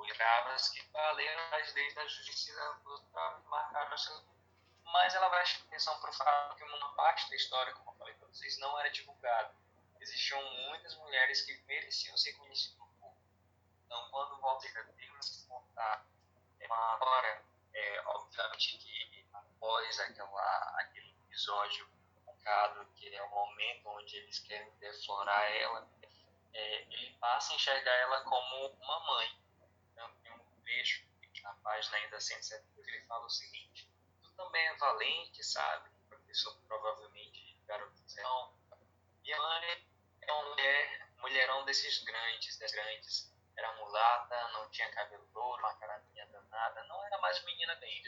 gravas, 0.00 0.68
que 0.68 0.82
valeram 0.90 1.54
as 1.54 1.74
leis 1.74 1.94
da 1.94 2.06
justiça 2.06 2.80
para 3.12 3.38
marcar 3.46 3.92
os 3.92 4.04
seus 4.04 4.32
mas 4.92 5.14
ela 5.14 5.28
vai 5.28 5.44
chamar 5.46 5.66
atenção 5.68 5.98
para 6.00 6.10
o 6.10 6.12
fato 6.12 6.56
que 6.56 6.64
uma 6.64 6.94
parte 6.94 7.28
da 7.30 7.36
história, 7.36 7.72
como 7.72 7.90
eu 7.90 7.94
falei 7.94 8.14
para 8.14 8.28
vocês, 8.28 8.58
não 8.58 8.78
era 8.78 8.90
divulgada. 8.90 9.54
Existiam 9.98 10.42
muitas 10.68 10.94
mulheres 10.96 11.40
que 11.42 11.56
mereciam 11.66 12.14
ser 12.18 12.34
conhecidas 12.34 12.78
no 12.78 12.86
público. 12.86 13.16
Então, 13.86 14.10
quando 14.10 14.38
Walter 14.40 14.92
tem 14.96 15.22
se 15.22 15.46
contar 15.46 16.04
é 16.60 16.66
uma 16.66 16.98
hora, 17.04 17.44
é, 17.72 18.02
obviamente 18.06 18.76
que 18.78 19.26
após 19.32 20.00
aquela, 20.00 20.74
aquele 20.78 21.10
episódio 21.26 21.88
focado, 22.24 22.84
que 22.94 23.14
é 23.14 23.22
o 23.22 23.30
momento 23.30 23.88
onde 23.88 24.16
eles 24.16 24.40
querem 24.40 24.70
deflorar 24.78 25.50
ela, 25.52 25.88
é, 26.52 26.82
ele 26.82 27.16
passa 27.18 27.52
a 27.52 27.56
enxergar 27.56 27.92
ela 27.92 28.20
como 28.24 28.66
uma 28.80 29.00
mãe. 29.00 29.41
Um 30.62 30.64
trecho 30.64 31.04
na 31.42 31.52
página 31.54 31.96
ainda 31.96 32.20
170 32.20 32.82
que 32.82 32.90
ele 32.90 33.06
fala 33.06 33.26
o 33.26 33.30
seguinte: 33.30 33.90
Tu 34.22 34.32
também 34.34 34.64
é 34.68 34.76
valente, 34.76 35.42
sabe? 35.42 35.90
Professor, 36.08 36.56
provavelmente, 36.68 37.58
garotão. 37.66 38.54
Minha 39.22 39.38
mãe 39.38 39.86
é 40.20 40.32
uma 40.32 40.50
mulher, 40.50 41.08
mulherão 41.18 41.64
desses 41.64 41.98
grandes, 42.04 42.58
das 42.58 42.70
grandes. 42.70 43.32
Era 43.56 43.74
mulata, 43.76 44.48
não 44.52 44.70
tinha 44.70 44.90
cabelo 44.92 45.28
louro, 45.34 45.60
uma 45.60 45.74
caradinha 45.74 46.26
danada, 46.26 46.84
não 46.84 47.04
era 47.04 47.18
mais 47.18 47.44
menina 47.44 47.74
bem, 47.76 48.02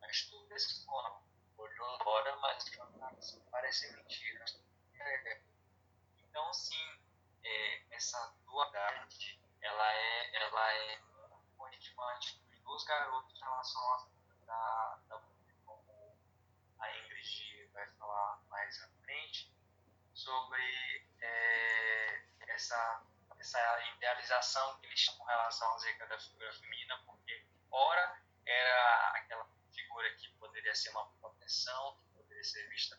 mas 0.00 0.26
tudo 0.30 0.46
desse 0.48 0.84
forma. 0.84 1.22
Olhou 1.58 1.94
agora, 1.96 2.34
mas 2.36 2.64
parece 3.50 3.94
mentira. 3.94 4.44
É. 4.98 5.40
Então, 6.18 6.52
sim, 6.52 6.98
é, 7.44 7.82
essa 7.94 8.34
dualidade, 8.44 9.40
ela 9.60 9.92
é, 9.92 10.36
ela 10.36 10.72
é 10.72 11.05
motivante 11.76 12.40
dos 12.64 12.84
garotos 12.84 13.36
em 13.36 13.44
relação 13.44 13.92
à 13.92 14.06
da, 14.46 14.98
da 15.08 15.22
como 15.64 16.16
a 16.78 16.96
Ingrid 16.98 17.68
vai 17.72 17.86
falar 17.98 18.42
mais 18.48 18.82
à 18.82 18.88
frente, 19.02 19.52
sobre 20.14 21.06
é, 21.20 22.24
essa, 22.48 23.02
essa 23.38 23.84
idealização 23.94 24.78
que 24.78 24.86
eles 24.86 25.06
têm 25.06 25.16
com 25.16 25.24
relação 25.24 25.74
acerca 25.74 26.06
da 26.06 26.18
figura 26.18 26.52
feminina, 26.54 26.98
porque, 27.04 27.44
ora, 27.70 28.22
era 28.46 29.10
aquela 29.10 29.46
figura 29.74 30.14
que 30.16 30.28
poderia 30.38 30.74
ser 30.74 30.90
uma 30.90 31.06
proteção, 31.20 31.98
que 31.98 32.16
poderia 32.16 32.44
ser 32.44 32.66
vista 32.68 32.98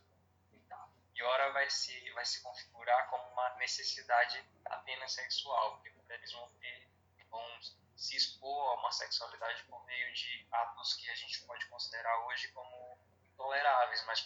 e 1.15 1.23
ora 1.23 1.51
vai 1.51 1.67
se, 1.67 2.11
vai 2.11 2.23
se 2.23 2.43
configurar 2.43 3.09
como 3.09 3.27
uma 3.31 3.49
necessidade 3.55 4.39
apenas 4.65 5.13
sexual, 5.13 5.71
porque 5.71 5.91
eles 6.13 6.31
vão, 6.31 6.47
ter, 6.59 6.87
vão 7.31 7.59
se 7.97 8.15
expor 8.15 8.69
a 8.69 8.79
uma 8.79 8.91
sexualidade 8.91 9.63
por 9.63 9.83
meio 9.85 10.13
de 10.13 10.47
atos 10.51 10.93
que 10.93 11.09
a 11.09 11.15
gente 11.15 11.43
pode 11.45 11.65
considerar 11.65 12.25
hoje 12.27 12.47
como 12.49 12.99
intoleráveis, 13.25 14.05
mas 14.05 14.21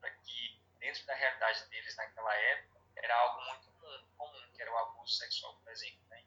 para 0.00 0.10
que 0.10 0.60
dentro 0.80 1.06
da 1.06 1.14
realidade 1.14 1.68
deles 1.68 1.94
naquela 1.96 2.34
época 2.34 2.80
era 2.96 3.14
algo 3.14 3.40
muito 3.44 3.70
comum, 4.16 4.52
que 4.54 4.62
era 4.62 4.72
o 4.72 4.78
abuso 4.78 5.14
sexual, 5.14 5.54
por 5.62 5.70
exemplo. 5.70 6.00
Né? 6.08 6.24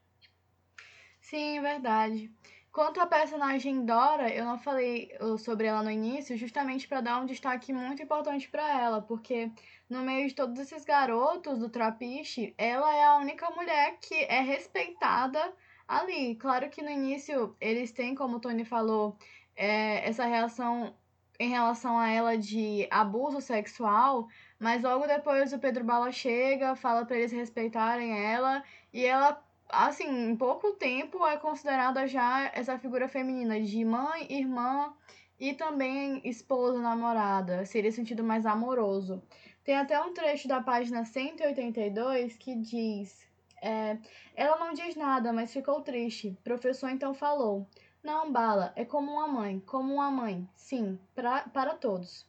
Sim, 1.22 1.62
verdade. 1.62 2.32
Quanto 2.72 3.02
à 3.02 3.08
personagem 3.08 3.84
Dora, 3.84 4.30
eu 4.30 4.46
não 4.46 4.60
falei 4.60 5.12
sobre 5.40 5.66
ela 5.66 5.82
no 5.82 5.90
início, 5.90 6.38
justamente 6.38 6.88
para 6.88 7.02
dar 7.02 7.20
um 7.20 7.26
destaque 7.26 7.74
muito 7.74 8.04
importante 8.04 8.48
para 8.48 8.80
ela, 8.80 9.02
porque 9.02 9.52
no 9.90 10.04
meio 10.04 10.28
de 10.28 10.36
todos 10.36 10.60
esses 10.60 10.86
garotos 10.86 11.58
do 11.58 11.68
Trapiche, 11.68 12.54
ela 12.60 12.94
é 12.96 13.06
a 13.06 13.16
única 13.16 13.50
mulher 13.50 13.98
que 14.00 14.14
é 14.26 14.42
respeitada 14.42 15.52
ali. 15.89 16.36
Claro 16.36 16.69
que 16.69 16.84
no 16.84 16.89
início 16.89 17.55
eles 17.60 17.91
têm, 17.91 18.13
como 18.13 18.38
o 18.38 18.39
Tony 18.39 18.63
falou, 18.63 19.17
é, 19.55 20.08
essa 20.08 20.25
reação 20.25 20.96
em 21.39 21.50
relação 21.50 21.98
a 21.98 22.10
ela 22.10 22.38
de 22.38 22.88
abuso 22.91 23.41
sexual, 23.41 24.27
mas 24.60 24.84
logo 24.84 25.08
depois 25.08 25.51
o 25.53 25.60
Pedro 25.60 25.84
Bala 25.84 26.12
chega, 26.12 26.75
fala 26.75 27.05
para 27.05 27.17
eles 27.17 27.31
respeitarem 27.31 28.12
ela 28.25 28.63
e 28.93 29.05
ela 29.05 29.41
assim, 29.69 30.29
em 30.31 30.36
pouco 30.36 30.74
tempo 30.74 31.25
é 31.25 31.38
considerada 31.38 32.08
já 32.08 32.51
essa 32.53 32.77
figura 32.77 33.08
feminina 33.08 33.60
de 33.62 33.86
mãe, 33.86 34.27
irmã 34.29 34.93
e 35.39 35.53
também 35.53 36.22
esposa, 36.25 36.79
namorada, 36.79 37.65
seria 37.65 37.91
sentido 37.91 38.23
mais 38.23 38.45
amoroso. 38.45 39.23
Tem 39.63 39.78
até 39.78 40.02
um 40.02 40.13
trecho 40.13 40.47
da 40.47 40.62
página 40.62 41.06
182 41.06 42.36
que 42.36 42.56
diz: 42.56 43.29
é, 43.62 43.98
Ela 44.36 44.58
não 44.58 44.74
diz 44.74 44.95
nada, 44.95 45.32
mas 45.34 45.54
ficou 45.54 45.82
triste. 45.82 46.30
O 46.30 46.43
professor 46.43 46.89
então 46.89 47.13
falou: 47.13 47.67
Não, 48.04 48.32
Bala, 48.32 48.74
é 48.76 48.86
como 48.86 49.12
uma 49.12 49.28
mãe, 49.28 49.60
como 49.62 49.93
uma 49.93 50.12
mãe, 50.12 50.48
sim, 50.56 51.00
pra, 51.15 51.41
para 51.50 51.76
todos. 51.76 52.26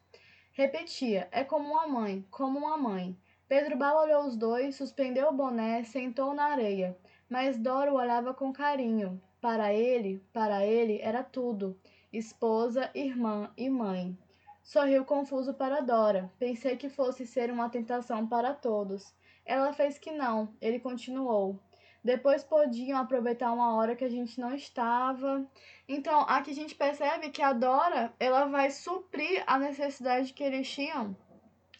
Repetia: 0.53 1.29
É 1.31 1.45
como 1.45 1.71
uma 1.71 1.87
mãe, 1.87 2.27
como 2.31 2.59
uma 2.59 2.77
mãe. 2.77 3.17
Pedro 3.49 3.77
Bala 3.77 4.03
olhou 4.03 4.27
os 4.27 4.37
dois, 4.37 4.77
suspendeu 4.77 5.29
o 5.29 5.33
boné, 5.33 5.83
sentou 5.85 6.33
na 6.35 6.45
areia. 6.45 6.97
Mas 7.29 7.59
Dora 7.59 7.93
o 7.93 7.97
olhava 7.97 8.33
com 8.35 8.53
carinho. 8.53 9.21
Para 9.41 9.73
ele, 9.73 10.23
para 10.33 10.67
ele 10.67 11.01
era 11.01 11.23
tudo: 11.23 11.79
esposa, 12.13 12.91
irmã 12.95 13.53
e 13.57 13.71
mãe. 13.71 14.17
Sorriu 14.63 15.05
confuso 15.05 15.55
para 15.55 15.81
Dora. 15.81 16.31
Pensei 16.39 16.77
que 16.77 16.89
fosse 16.89 17.27
ser 17.27 17.51
uma 17.51 17.69
tentação 17.69 18.27
para 18.27 18.55
todos. 18.55 19.15
Ela 19.51 19.73
fez 19.73 19.99
que 19.99 20.13
não. 20.13 20.55
Ele 20.61 20.79
continuou. 20.79 21.59
Depois 22.05 22.45
podiam 22.45 23.01
aproveitar 23.01 23.53
uma 23.53 23.75
hora 23.75 23.97
que 23.97 24.05
a 24.05 24.09
gente 24.09 24.41
não 24.41 24.55
estava. 24.55 25.45
Então, 25.89 26.21
aqui 26.21 26.53
a 26.53 26.55
gente 26.55 26.77
percebe 26.77 27.31
que 27.31 27.43
a 27.43 27.53
Dora, 27.53 28.15
ela 28.21 28.47
vai 28.47 28.71
suprir 28.71 29.43
a 29.49 29.59
necessidade 29.59 30.33
que 30.33 30.45
eles 30.45 30.71
tinham 30.71 31.17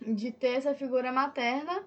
de 0.01 0.33
ter 0.33 0.57
essa 0.57 0.75
figura 0.75 1.13
materna, 1.13 1.85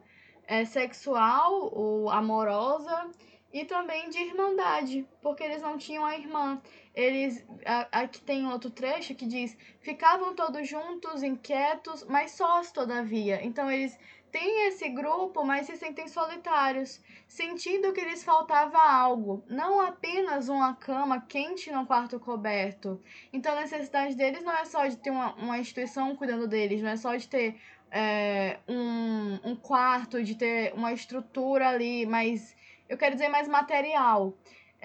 é, 0.48 0.64
sexual 0.64 1.70
ou 1.74 2.10
amorosa 2.10 3.12
e 3.52 3.66
também 3.66 4.10
de 4.10 4.20
irmandade, 4.20 5.06
porque 5.22 5.44
eles 5.44 5.62
não 5.62 5.78
tinham 5.78 6.06
a 6.06 6.18
irmã. 6.18 6.62
Eles 6.96 7.46
aqui 7.92 8.22
tem 8.22 8.48
outro 8.48 8.70
trecho 8.72 9.16
que 9.16 9.26
diz: 9.26 9.56
"Ficavam 9.82 10.34
todos 10.34 10.68
juntos, 10.68 11.24
inquietos, 11.24 12.04
mas 12.06 12.32
sós 12.32 12.72
todavia". 12.72 13.44
Então 13.44 13.70
eles 13.70 13.98
têm 14.34 14.68
esse 14.68 14.90
grupo, 14.90 15.46
mas 15.46 15.68
se 15.68 15.78
sentem 15.78 16.08
solitários, 16.08 17.00
sentindo 17.28 17.94
que 17.94 18.02
lhes 18.02 18.24
faltava 18.24 18.80
algo, 18.80 19.44
não 19.48 19.80
apenas 19.80 20.50
uma 20.50 20.74
cama 20.74 21.22
quente 21.22 21.72
no 21.72 21.86
quarto 21.86 22.20
coberto. 22.20 23.00
Então 23.32 23.56
a 23.56 23.62
necessidade 23.62 24.16
deles 24.16 24.44
não 24.44 24.52
é 24.52 24.66
só 24.66 24.88
de 24.88 24.98
ter 24.98 25.12
uma, 25.12 25.36
uma 25.36 25.60
instituição 25.60 26.16
cuidando 26.16 26.48
deles, 26.48 26.82
não 26.82 26.90
é 26.90 26.98
só 26.98 27.16
de 27.16 27.28
ter 27.28 27.62
é, 27.92 28.58
um, 28.68 29.52
um 29.52 29.56
quarto, 29.56 30.24
de 30.24 30.34
ter 30.34 30.74
uma 30.74 30.92
estrutura 30.92 31.70
ali, 31.70 32.08
mas 32.08 32.56
eu 32.90 32.98
quero 32.98 33.14
dizer 33.14 33.30
mais 33.30 33.48
material. 33.48 34.34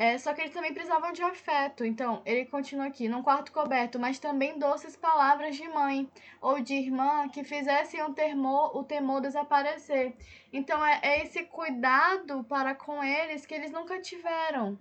É, 0.01 0.17
só 0.17 0.33
que 0.33 0.43
eles 0.43 0.55
também 0.55 0.73
precisavam 0.73 1.13
de 1.13 1.25
afeto. 1.25 1.85
Então, 1.85 2.23
ele 2.25 2.47
continua 2.47 2.87
aqui, 2.87 3.09
num 3.09 3.21
quarto 3.21 3.51
coberto, 3.51 3.99
mas 3.99 4.21
também 4.21 4.57
doces 4.57 4.95
palavras 4.95 5.57
de 5.57 5.67
mãe 5.69 6.09
ou 6.41 6.61
de 6.61 6.75
irmã 6.75 7.29
que 7.29 7.43
fizessem 7.43 8.01
o 8.05 8.15
temor, 8.15 8.77
o 8.77 8.85
temor 8.85 9.21
desaparecer. 9.21 10.17
Então, 10.53 10.87
é, 10.87 11.01
é 11.03 11.25
esse 11.25 11.43
cuidado 11.47 12.45
para 12.45 12.77
com 12.77 13.03
eles 13.03 13.45
que 13.45 13.53
eles 13.53 13.73
nunca 13.73 14.01
tiveram. 14.01 14.79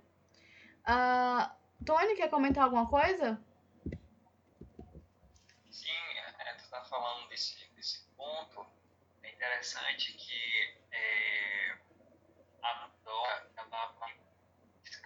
Uh, 0.88 1.50
Tony, 1.84 2.16
quer 2.16 2.30
comentar 2.30 2.66
alguma 2.66 2.88
coisa? 2.88 3.42
Sim, 5.72 5.90
é, 6.46 6.54
tu 6.54 6.64
está 6.64 6.84
falando 6.84 7.28
desse, 7.28 7.68
desse 7.76 8.06
ponto. 8.16 8.64
É 9.24 9.32
interessante 9.32 10.14
que 10.14 10.78
é, 10.92 11.76
a 12.62 12.97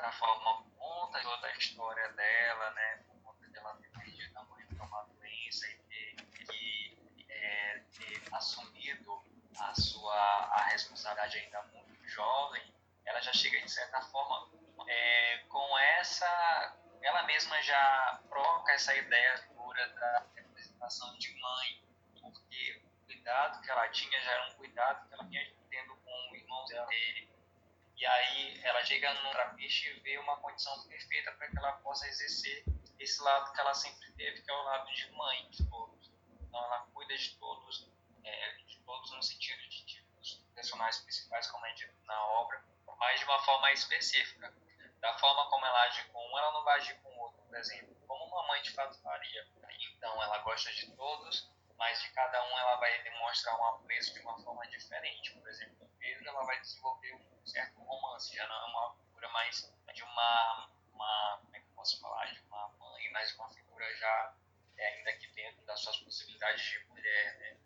de 0.01 0.07
certa 0.07 0.11
forma, 0.13 0.63
conta 0.79 1.21
toda 1.21 1.47
a 1.47 1.57
história 1.57 2.11
dela, 2.13 2.71
né? 2.71 3.03
Por 3.05 3.21
conta 3.21 3.47
de 3.47 3.55
ela 3.55 3.75
ter 3.75 3.91
perdido 3.91 4.35
a 4.35 4.43
mãe 4.45 4.65
por 4.65 4.81
uma 4.81 5.03
doença 5.03 5.67
e 5.67 5.77
ter, 5.77 6.15
que, 6.15 6.97
é, 7.29 7.83
ter 7.95 8.23
assumido 8.31 9.23
a 9.59 9.75
sua 9.75 10.15
a 10.15 10.63
responsabilidade 10.71 11.37
ainda 11.37 11.61
muito 11.63 12.07
jovem, 12.07 12.73
ela 13.05 13.21
já 13.21 13.31
chega, 13.31 13.61
de 13.61 13.69
certa 13.69 14.01
forma, 14.01 14.49
é, 14.87 15.37
com 15.49 15.77
essa. 15.77 16.77
Ela 17.03 17.23
mesma 17.23 17.61
já 17.61 18.21
provoca 18.27 18.71
essa 18.71 18.95
ideia 18.95 19.37
pura 19.55 19.87
da 19.89 20.25
representação 20.35 21.15
de 21.19 21.31
mãe, 21.39 21.83
porque 22.21 22.81
o 22.85 23.05
cuidado 23.05 23.61
que 23.61 23.69
ela 23.69 23.87
tinha 23.89 24.19
já 24.19 24.31
era 24.31 24.47
um 24.47 24.53
cuidado 24.55 25.07
que 25.07 25.13
ela 25.13 25.23
vinha 25.25 25.55
tendo 25.69 25.95
com 25.97 26.31
o 26.31 26.35
irmão 26.35 26.65
dele, 26.65 27.30
e 28.01 28.05
aí 28.07 28.59
ela 28.63 28.83
chega 28.83 29.13
no 29.13 29.29
trapiche 29.29 29.87
e 29.87 29.99
vê 29.99 30.17
uma 30.17 30.35
condição 30.37 30.81
perfeita 30.87 31.31
para 31.33 31.47
que 31.47 31.57
ela 31.59 31.73
possa 31.73 32.07
exercer 32.07 32.65
esse 32.97 33.21
lado 33.21 33.53
que 33.53 33.61
ela 33.61 33.75
sempre 33.75 34.11
teve, 34.13 34.41
que 34.41 34.49
é 34.49 34.53
o 34.55 34.63
lado 34.63 34.91
de 34.91 35.11
mãe 35.11 35.47
de 35.51 35.63
todos. 35.69 36.11
Então 36.41 36.65
ela 36.65 36.79
cuida 36.95 37.15
de 37.15 37.35
todos, 37.35 37.87
é, 38.23 38.51
de 38.65 38.79
todos 38.79 39.11
no 39.11 39.21
sentido 39.21 39.61
de, 39.69 39.85
de 39.85 40.01
dos 40.17 40.33
personagens 40.55 41.03
principais, 41.03 41.45
como 41.51 41.63
é 41.67 41.73
dito 41.73 41.93
na 42.05 42.25
obra, 42.25 42.63
mas 42.97 43.19
de 43.19 43.25
uma 43.25 43.39
forma 43.43 43.71
específica. 43.71 44.51
Da 44.99 45.17
forma 45.19 45.47
como 45.51 45.63
ela 45.63 45.81
age 45.83 46.03
com 46.05 46.27
um, 46.27 46.37
ela 46.39 46.53
não 46.53 46.63
vai 46.63 46.79
agir 46.79 46.99
com 47.01 47.09
o 47.09 47.19
outro, 47.19 47.41
por 47.43 47.55
exemplo. 47.55 47.95
Como 48.07 48.25
uma 48.25 48.47
mãe 48.47 48.63
de 48.63 48.71
fato 48.71 48.99
faria. 49.01 49.47
Então 49.79 50.23
ela 50.23 50.39
gosta 50.39 50.71
de 50.73 50.91
todos, 50.95 51.51
mas 51.77 52.01
de 52.01 52.09
cada 52.11 52.43
um 52.45 52.57
ela 52.57 52.75
vai 52.77 53.01
demonstrar 53.03 53.59
um 53.59 53.65
apreço 53.65 54.13
de 54.13 54.19
uma 54.21 54.39
forma 54.43 54.67
diferente. 54.67 55.33
Por 55.33 55.47
exemplo, 55.47 55.75
no 55.79 55.89
Pedro 55.97 56.29
ela 56.29 56.43
vai 56.45 56.59
desenvolver 56.59 57.15
um 57.15 57.45
certo 57.45 57.81
romance, 57.81 58.35
já 58.35 58.47
não 58.47 58.55
é 58.55 58.65
uma 58.65 58.95
figura 58.95 59.29
mais 59.29 59.73
de 59.93 60.03
uma, 60.03 60.69
uma 60.93 61.39
como 61.41 61.55
é 61.55 61.59
que 61.59 61.65
eu 61.65 61.73
posso 61.73 61.99
falar, 61.99 62.25
de 62.31 62.39
uma 62.41 62.67
mãe, 62.79 63.11
mais 63.11 63.33
uma 63.35 63.49
figura 63.49 63.97
já 63.97 64.33
é, 64.77 64.87
ainda 64.87 65.09
aqui 65.09 65.27
dentro 65.29 65.65
das 65.65 65.79
suas 65.81 65.97
possibilidades 65.97 66.63
de 66.63 66.85
mulher, 66.85 67.37
né? 67.39 67.57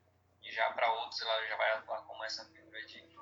E 0.41 0.51
já 0.51 0.71
para 0.71 0.91
outros 0.93 1.21
ela 1.21 1.45
já 1.47 1.55
vai 1.57 1.71
atuar 1.73 2.01
como 2.03 2.23
essa 2.23 2.45
figura 2.45 2.85
de 2.85 3.15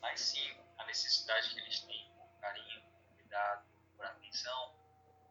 mas 0.00 0.20
sim 0.20 0.56
a 0.78 0.84
necessidade 0.84 1.52
que 1.52 1.60
eles 1.60 1.80
têm 1.80 2.12
por 2.14 2.40
carinho, 2.40 2.82
por 2.82 3.16
cuidado, 3.16 3.66
por 3.96 4.06
atenção, 4.06 4.76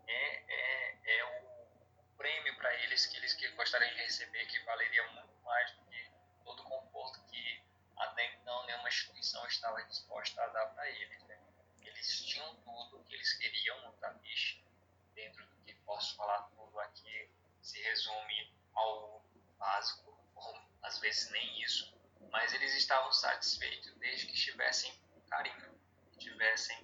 é, 0.06 0.44
é, 0.48 1.20
é 1.20 1.24
o 1.24 2.16
prêmio 2.18 2.56
para 2.58 2.74
eles 2.84 3.06
que 3.06 3.16
eles 3.18 3.34
que 3.34 3.48
gostariam 3.52 3.94
de 3.94 4.02
receber, 4.02 4.46
que 4.48 4.60
valeria 4.66 5.04
muito 5.12 5.34
mais 5.44 5.72
do 5.72 5.86
que 5.86 6.12
todo 6.44 6.62
o 6.62 6.64
conforto 6.64 7.24
que 7.28 7.64
até 7.98 8.34
então 8.34 8.66
nenhuma 8.66 8.90
instituição 8.90 9.46
estava 9.48 9.82
disposta 9.84 10.44
a 10.44 10.48
dar 10.48 10.66
para 10.68 10.90
eles. 10.90 11.24
Né? 11.24 11.40
Eles 11.82 12.26
tinham 12.26 12.56
tudo 12.58 13.04
que 13.06 13.16
eles 13.16 13.34
queriam 13.34 13.82
no 13.82 13.94
Tabiche, 13.94 14.64
dentro 15.14 15.46
do 15.46 15.56
que 15.64 15.74
posso 15.86 16.16
falar 16.16 16.42
tudo 16.56 16.80
aqui, 16.82 17.30
se 17.62 17.82
resume 17.82 18.54
ao 18.74 19.24
básico, 19.58 20.20
ou 20.36 20.62
às 20.82 20.95
vezes 21.06 21.30
nem 21.30 21.62
isso, 21.62 21.96
mas 22.32 22.52
eles 22.52 22.74
estavam 22.74 23.14
satisfeitos 23.14 23.94
desde 24.00 24.26
que 24.26 24.34
tivessem 24.34 24.92
carinho, 25.30 25.80
tivessem 26.18 26.76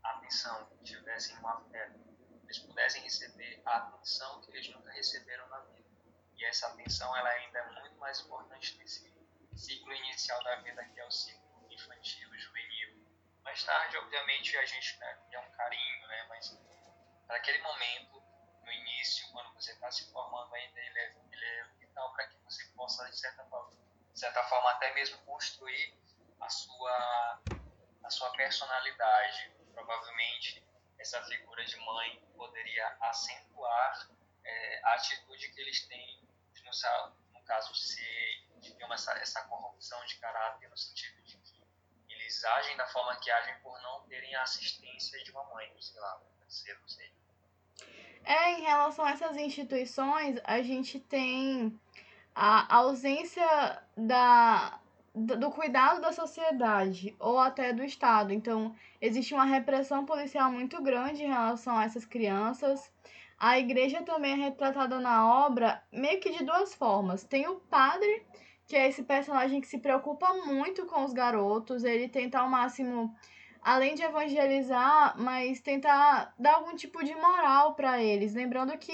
atenção, 0.00 0.70
tivessem 0.84 1.36
um 1.38 1.48
afeto, 1.48 1.98
eles 2.44 2.58
pudessem 2.60 3.02
receber 3.02 3.60
a 3.66 3.78
atenção 3.78 4.40
que 4.42 4.52
eles 4.52 4.68
nunca 4.68 4.92
receberam 4.92 5.48
na 5.48 5.58
vida. 5.60 5.88
E 6.36 6.44
essa 6.44 6.68
atenção 6.68 7.16
ela 7.16 7.28
ainda 7.30 7.58
é 7.58 7.80
muito 7.80 7.96
mais 7.96 8.20
importante 8.20 8.78
nesse 8.78 9.12
ciclo 9.56 9.92
inicial 9.92 10.42
da 10.44 10.56
vida, 10.60 10.84
que 10.84 11.00
é 11.00 11.04
o 11.04 11.10
ciclo 11.10 11.66
infantil, 11.68 12.32
juvenil. 12.38 13.04
Mais 13.42 13.64
tarde, 13.64 13.96
obviamente, 13.96 14.56
a 14.56 14.64
gente 14.64 14.96
né, 14.98 15.18
é 15.32 15.38
um 15.40 15.50
carinho, 15.50 16.06
né? 16.06 16.26
mas 16.28 16.56
para 17.26 17.36
aquele 17.38 17.58
momento, 17.58 18.22
no 18.62 18.70
início, 18.70 19.28
quando 19.32 19.52
você 19.54 19.72
está 19.72 19.90
se 19.90 20.12
formando 20.12 20.54
ainda, 20.54 20.78
ele 20.78 20.98
é, 20.98 21.16
ele 21.32 21.44
é 21.44 21.73
para 21.94 22.26
que 22.26 22.36
você 22.38 22.64
possa, 22.76 23.08
de 23.08 23.18
certa 23.18 23.44
forma, 23.44 23.70
de 24.12 24.18
certa 24.18 24.42
forma, 24.44 24.70
até 24.70 24.92
mesmo 24.94 25.18
construir 25.24 25.94
a 26.40 26.48
sua, 26.48 27.40
a 28.04 28.10
sua 28.10 28.30
personalidade. 28.32 29.52
Provavelmente, 29.72 30.64
essa 30.98 31.22
figura 31.24 31.64
de 31.64 31.76
mãe 31.78 32.20
poderia 32.36 32.96
acentuar 33.00 34.08
é, 34.44 34.80
a 34.84 34.94
atitude 34.94 35.50
que 35.52 35.60
eles 35.60 35.86
têm, 35.86 36.20
no, 36.62 36.70
no 37.32 37.42
caso, 37.44 37.74
se 37.74 38.46
tiver 38.60 38.90
essa, 38.92 39.12
essa 39.14 39.42
corrupção 39.42 40.04
de 40.06 40.16
caráter, 40.16 40.68
no 40.68 40.76
sentido 40.76 41.22
de 41.22 41.36
que 41.38 41.64
eles 42.08 42.44
agem 42.44 42.76
da 42.76 42.86
forma 42.86 43.16
que 43.16 43.30
agem 43.30 43.58
por 43.60 43.80
não 43.82 44.06
terem 44.06 44.34
a 44.36 44.42
assistência 44.42 45.22
de 45.24 45.30
uma 45.30 45.44
mãe, 45.44 45.74
sei 45.80 46.00
lá, 46.00 46.22
ser, 46.48 46.78
não 46.80 46.88
sei. 46.88 47.12
É, 48.24 48.58
em 48.58 48.62
relação 48.62 49.04
a 49.04 49.10
essas 49.10 49.36
instituições, 49.36 50.38
a 50.44 50.62
gente 50.62 50.98
tem 50.98 51.78
a 52.34 52.76
ausência 52.76 53.82
da, 53.96 54.78
do 55.14 55.50
cuidado 55.50 56.00
da 56.00 56.10
sociedade 56.10 57.14
ou 57.18 57.38
até 57.38 57.72
do 57.72 57.84
Estado. 57.84 58.32
Então, 58.32 58.74
existe 59.00 59.34
uma 59.34 59.44
repressão 59.44 60.04
policial 60.04 60.50
muito 60.50 60.82
grande 60.82 61.22
em 61.22 61.28
relação 61.28 61.76
a 61.76 61.84
essas 61.84 62.04
crianças. 62.04 62.90
A 63.38 63.58
igreja 63.58 64.02
também 64.02 64.32
é 64.32 64.36
retratada 64.36 64.98
na 64.98 65.46
obra 65.46 65.82
meio 65.92 66.18
que 66.20 66.30
de 66.30 66.44
duas 66.44 66.74
formas. 66.74 67.24
Tem 67.24 67.46
o 67.46 67.56
padre, 67.56 68.24
que 68.66 68.74
é 68.74 68.88
esse 68.88 69.02
personagem 69.02 69.60
que 69.60 69.66
se 69.66 69.78
preocupa 69.78 70.32
muito 70.46 70.86
com 70.86 71.04
os 71.04 71.12
garotos, 71.12 71.84
ele 71.84 72.08
tenta 72.08 72.38
ao 72.38 72.48
máximo, 72.48 73.14
além 73.64 73.94
de 73.94 74.02
evangelizar, 74.02 75.14
mas 75.18 75.60
tentar 75.60 76.34
dar 76.38 76.56
algum 76.56 76.76
tipo 76.76 77.02
de 77.02 77.14
moral 77.14 77.74
para 77.74 78.02
eles. 78.02 78.34
Lembrando 78.34 78.76
que 78.76 78.92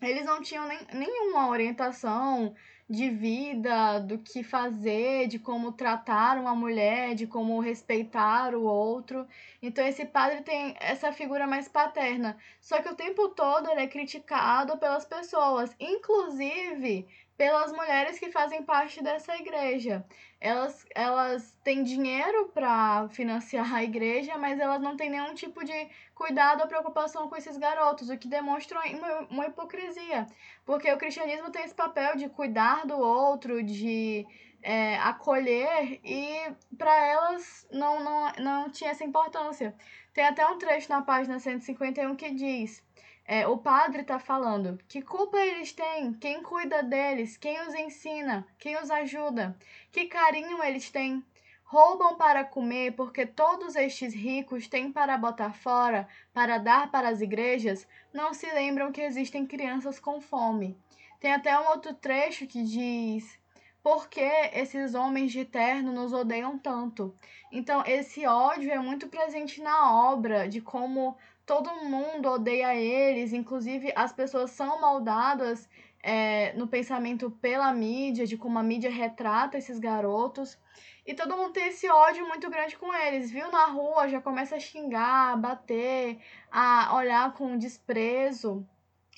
eles 0.00 0.24
não 0.24 0.40
tinham 0.40 0.66
nem, 0.66 0.78
nenhuma 0.92 1.48
orientação 1.48 2.54
de 2.88 3.08
vida, 3.08 3.98
do 3.98 4.18
que 4.18 4.42
fazer, 4.42 5.26
de 5.26 5.38
como 5.38 5.72
tratar 5.72 6.38
uma 6.38 6.54
mulher, 6.54 7.14
de 7.14 7.26
como 7.26 7.58
respeitar 7.60 8.54
o 8.54 8.62
outro. 8.62 9.26
Então 9.62 9.86
esse 9.86 10.04
padre 10.04 10.42
tem 10.42 10.74
essa 10.78 11.10
figura 11.12 11.46
mais 11.46 11.66
paterna. 11.66 12.36
Só 12.60 12.82
que 12.82 12.88
o 12.88 12.94
tempo 12.94 13.28
todo 13.30 13.70
ele 13.70 13.80
é 13.80 13.86
criticado 13.86 14.76
pelas 14.76 15.04
pessoas, 15.04 15.74
inclusive 15.80 17.06
pelas 17.36 17.72
mulheres 17.72 18.18
que 18.18 18.30
fazem 18.30 18.62
parte 18.62 19.02
dessa 19.02 19.36
igreja. 19.36 20.04
Elas, 20.40 20.84
elas 20.94 21.56
têm 21.64 21.82
dinheiro 21.82 22.50
para 22.52 23.08
financiar 23.08 23.74
a 23.74 23.82
igreja, 23.82 24.36
mas 24.36 24.60
elas 24.60 24.80
não 24.80 24.96
têm 24.96 25.10
nenhum 25.10 25.34
tipo 25.34 25.64
de 25.64 25.88
cuidado 26.14 26.60
ou 26.60 26.68
preocupação 26.68 27.28
com 27.28 27.36
esses 27.36 27.56
garotos, 27.56 28.10
o 28.10 28.18
que 28.18 28.28
demonstra 28.28 28.78
uma, 28.90 29.20
uma 29.30 29.46
hipocrisia. 29.46 30.26
Porque 30.64 30.92
o 30.92 30.98
cristianismo 30.98 31.50
tem 31.50 31.64
esse 31.64 31.74
papel 31.74 32.16
de 32.16 32.28
cuidar 32.28 32.86
do 32.86 32.96
outro, 32.98 33.62
de 33.62 34.26
é, 34.62 34.96
acolher, 34.98 36.00
e 36.04 36.52
para 36.76 36.94
elas 37.06 37.66
não, 37.72 38.04
não, 38.04 38.32
não 38.38 38.70
tinha 38.70 38.90
essa 38.90 39.04
importância. 39.04 39.74
Tem 40.12 40.24
até 40.24 40.46
um 40.46 40.58
trecho 40.58 40.88
na 40.88 41.02
página 41.02 41.38
151 41.40 42.14
que 42.14 42.30
diz. 42.30 42.82
É, 43.26 43.46
o 43.46 43.56
padre 43.56 44.02
está 44.02 44.18
falando. 44.18 44.78
Que 44.86 45.00
culpa 45.00 45.38
eles 45.38 45.72
têm? 45.72 46.12
Quem 46.12 46.42
cuida 46.42 46.82
deles? 46.82 47.38
Quem 47.38 47.58
os 47.66 47.74
ensina? 47.74 48.46
Quem 48.58 48.76
os 48.76 48.90
ajuda? 48.90 49.56
Que 49.90 50.04
carinho 50.04 50.62
eles 50.62 50.90
têm? 50.90 51.24
Roubam 51.64 52.16
para 52.16 52.44
comer 52.44 52.92
porque 52.92 53.24
todos 53.24 53.74
estes 53.74 54.14
ricos 54.14 54.68
têm 54.68 54.92
para 54.92 55.16
botar 55.16 55.54
fora, 55.54 56.06
para 56.34 56.58
dar 56.58 56.90
para 56.90 57.08
as 57.08 57.22
igrejas, 57.22 57.88
não 58.12 58.34
se 58.34 58.46
lembram 58.52 58.92
que 58.92 59.00
existem 59.00 59.46
crianças 59.46 59.98
com 59.98 60.20
fome. 60.20 60.78
Tem 61.18 61.32
até 61.32 61.58
um 61.58 61.68
outro 61.68 61.94
trecho 61.94 62.46
que 62.46 62.62
diz: 62.62 63.38
Por 63.84 64.08
que 64.08 64.22
esses 64.54 64.94
homens 64.94 65.30
de 65.30 65.44
terno 65.44 65.92
nos 65.92 66.14
odeiam 66.14 66.58
tanto? 66.58 67.14
Então, 67.52 67.84
esse 67.86 68.26
ódio 68.26 68.72
é 68.72 68.78
muito 68.78 69.08
presente 69.08 69.60
na 69.60 70.08
obra, 70.10 70.48
de 70.48 70.62
como 70.62 71.18
todo 71.44 71.84
mundo 71.84 72.30
odeia 72.30 72.74
eles, 72.74 73.34
inclusive 73.34 73.92
as 73.94 74.10
pessoas 74.10 74.52
são 74.52 74.80
moldadas 74.80 75.68
é, 76.02 76.54
no 76.54 76.66
pensamento 76.66 77.30
pela 77.30 77.70
mídia, 77.74 78.26
de 78.26 78.38
como 78.38 78.58
a 78.58 78.62
mídia 78.62 78.90
retrata 78.90 79.58
esses 79.58 79.78
garotos. 79.78 80.58
E 81.06 81.12
todo 81.12 81.36
mundo 81.36 81.52
tem 81.52 81.68
esse 81.68 81.86
ódio 81.86 82.26
muito 82.26 82.48
grande 82.48 82.78
com 82.78 82.90
eles. 82.94 83.30
Viu 83.30 83.52
na 83.52 83.66
rua, 83.66 84.08
já 84.08 84.18
começa 84.18 84.56
a 84.56 84.60
xingar, 84.60 85.34
a 85.34 85.36
bater, 85.36 86.18
a 86.50 86.96
olhar 86.96 87.34
com 87.34 87.58
desprezo. 87.58 88.66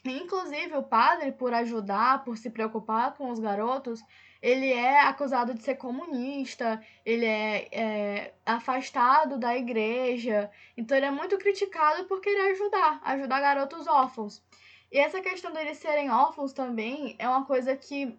Inclusive, 0.04 0.74
o 0.76 0.82
padre, 0.82 1.30
por 1.30 1.54
ajudar, 1.54 2.24
por 2.24 2.36
se 2.36 2.50
preocupar 2.50 3.14
com 3.14 3.30
os 3.30 3.38
garotos, 3.38 4.02
ele 4.42 4.72
é 4.72 5.00
acusado 5.00 5.54
de 5.54 5.62
ser 5.62 5.76
comunista, 5.76 6.82
ele 7.04 7.26
é, 7.26 7.68
é, 7.72 8.34
afastado 8.44 9.38
da 9.38 9.56
igreja, 9.56 10.50
então 10.76 10.96
ele 10.96 11.06
é 11.06 11.10
muito 11.10 11.38
criticado 11.38 12.04
por 12.04 12.20
querer 12.20 12.52
ajudar, 12.52 13.00
ajudar 13.04 13.40
garotos 13.40 13.86
órfãos. 13.86 14.42
E 14.90 14.98
essa 14.98 15.20
questão 15.20 15.52
deles 15.52 15.78
serem 15.78 16.10
órfãos 16.10 16.52
também 16.52 17.16
é 17.18 17.28
uma 17.28 17.44
coisa 17.44 17.76
que 17.76 18.16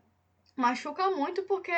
machuca 0.55 1.11
muito 1.11 1.43
porque 1.43 1.73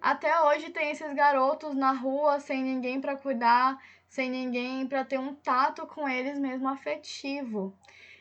até 0.00 0.40
hoje 0.40 0.70
tem 0.70 0.90
esses 0.90 1.12
garotos 1.14 1.74
na 1.76 1.92
rua 1.92 2.40
sem 2.40 2.62
ninguém 2.62 3.00
para 3.00 3.16
cuidar, 3.16 3.78
sem 4.08 4.28
ninguém 4.28 4.86
para 4.86 5.04
ter 5.04 5.18
um 5.18 5.34
tato 5.34 5.86
com 5.86 6.08
eles 6.08 6.38
mesmo 6.38 6.68
afetivo. 6.68 7.76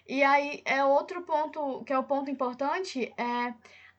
E 0.08 0.24
aí 0.24 0.62
é 0.66 0.84
outro 0.84 1.22
ponto 1.24 1.84
que 1.84 1.94
é 1.94 1.98
o 1.98 2.04
ponto 2.04 2.30
importante 2.30 3.14
é 3.18 3.54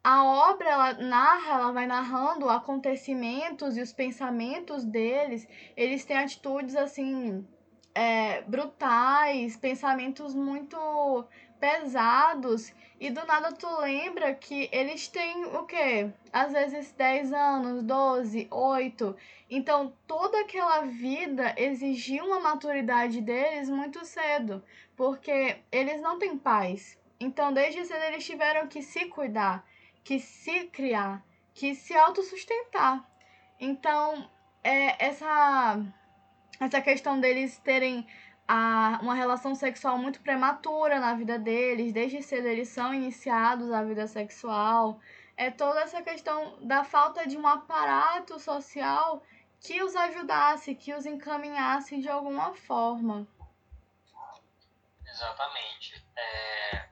a 0.04 0.24
obra 0.24 0.68
ela 0.68 0.92
narra, 0.94 1.54
ela 1.54 1.72
vai 1.72 1.86
narrando 1.86 2.48
acontecimentos 2.48 3.76
e 3.76 3.80
os 3.80 3.92
pensamentos 3.92 4.84
deles. 4.84 5.46
Eles 5.76 6.04
têm 6.04 6.16
atitudes 6.16 6.74
assim 6.74 7.46
é, 7.94 8.42
brutais, 8.42 9.56
pensamentos 9.56 10.34
muito 10.34 11.24
pesados 11.60 12.74
e 12.98 13.10
do 13.10 13.24
nada 13.26 13.52
tu 13.52 13.68
lembra 13.80 14.34
que 14.34 14.68
eles 14.72 15.06
têm 15.06 15.44
o 15.44 15.64
quê? 15.64 16.10
Às 16.32 16.52
vezes 16.52 16.92
10 16.92 17.32
anos, 17.32 17.82
12, 17.84 18.48
8. 18.50 19.16
Então 19.48 19.92
toda 20.06 20.40
aquela 20.40 20.80
vida 20.82 21.54
exigiu 21.56 22.24
uma 22.24 22.40
maturidade 22.40 23.20
deles 23.20 23.68
muito 23.68 24.04
cedo, 24.04 24.64
porque 24.96 25.58
eles 25.70 26.00
não 26.00 26.18
têm 26.18 26.36
pais. 26.36 26.98
Então 27.20 27.52
desde 27.52 27.84
cedo 27.84 28.02
eles 28.04 28.26
tiveram 28.26 28.66
que 28.66 28.82
se 28.82 29.06
cuidar 29.06 29.64
que 30.04 30.18
se 30.18 30.66
criar, 30.66 31.22
que 31.54 31.74
se 31.74 31.94
autossustentar. 31.96 33.04
Então, 33.58 34.28
é, 34.62 35.06
essa, 35.06 35.80
essa 36.60 36.80
questão 36.80 37.20
deles 37.20 37.58
terem 37.58 38.06
a, 38.46 38.98
uma 39.02 39.14
relação 39.14 39.54
sexual 39.54 39.96
muito 39.98 40.20
prematura 40.20 40.98
na 40.98 41.14
vida 41.14 41.38
deles, 41.38 41.92
desde 41.92 42.22
cedo 42.22 42.46
eles 42.46 42.68
são 42.68 42.92
iniciados 42.92 43.70
à 43.72 43.82
vida 43.82 44.06
sexual, 44.06 45.00
é 45.36 45.50
toda 45.50 45.80
essa 45.80 46.02
questão 46.02 46.58
da 46.66 46.84
falta 46.84 47.26
de 47.26 47.36
um 47.36 47.46
aparato 47.46 48.38
social 48.38 49.22
que 49.60 49.82
os 49.82 49.94
ajudasse, 49.94 50.74
que 50.74 50.92
os 50.92 51.06
encaminhasse 51.06 52.00
de 52.00 52.08
alguma 52.08 52.52
forma. 52.54 53.26
Exatamente. 55.06 56.04
É, 56.16 56.88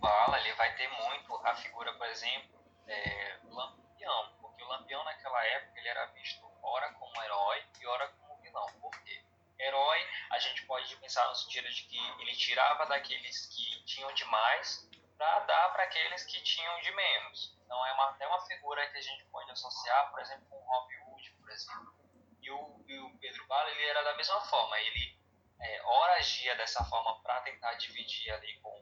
Bala 0.00 0.40
ele 0.40 0.52
vai 0.54 0.74
ter 0.76 0.88
muito 0.88 1.36
a 1.46 1.54
figura, 1.56 1.92
por 1.92 2.06
exemplo, 2.06 2.58
é, 2.88 3.38
Lampião, 3.44 4.34
porque 4.40 4.62
o 4.62 4.68
Lampião 4.68 5.04
naquela 5.04 5.44
época 5.44 5.78
ele 5.78 5.88
era 5.88 6.06
visto 6.06 6.50
ora 6.62 6.92
como 6.94 7.22
herói 7.22 7.64
e 7.80 7.86
ora 7.86 8.08
como 8.08 8.40
vilão. 8.40 8.66
Por 8.80 8.90
quê? 9.02 9.22
Herói, 9.58 10.08
a 10.30 10.38
gente 10.38 10.64
pode 10.66 10.96
pensar 10.96 11.28
no 11.28 11.34
sentido 11.34 11.68
de 11.68 11.82
que 11.82 11.98
ele 12.20 12.34
tirava 12.34 12.86
daqueles 12.86 13.46
que 13.46 13.84
tinham 13.84 14.12
demais 14.14 14.88
para 15.18 15.40
dar 15.40 15.68
para 15.72 15.82
aqueles 15.84 16.24
que 16.24 16.42
tinham 16.42 16.80
de 16.80 16.92
menos. 16.92 17.54
Então 17.62 17.86
é 17.86 17.92
uma, 17.92 18.16
é 18.20 18.26
uma 18.26 18.40
figura 18.46 18.88
que 18.90 18.96
a 18.96 19.02
gente 19.02 19.22
pode 19.26 19.50
associar, 19.50 20.10
por 20.10 20.20
exemplo, 20.20 20.46
com 20.48 20.58
Robin 20.58 20.96
Hood, 21.06 21.30
por 21.32 21.50
exemplo. 21.50 21.94
E 22.40 22.50
o, 22.50 22.84
e 22.88 22.98
o 23.00 23.18
Pedro 23.18 23.46
Bala 23.46 23.70
ele 23.70 23.84
era 23.84 24.02
da 24.02 24.16
mesma 24.16 24.40
forma. 24.40 24.80
Ele 24.80 25.20
é, 25.60 25.82
ora 25.84 26.14
agia 26.14 26.56
dessa 26.56 26.82
forma 26.84 27.20
para 27.22 27.42
tentar 27.42 27.74
dividir 27.74 28.32
ali 28.32 28.58
com, 28.60 28.79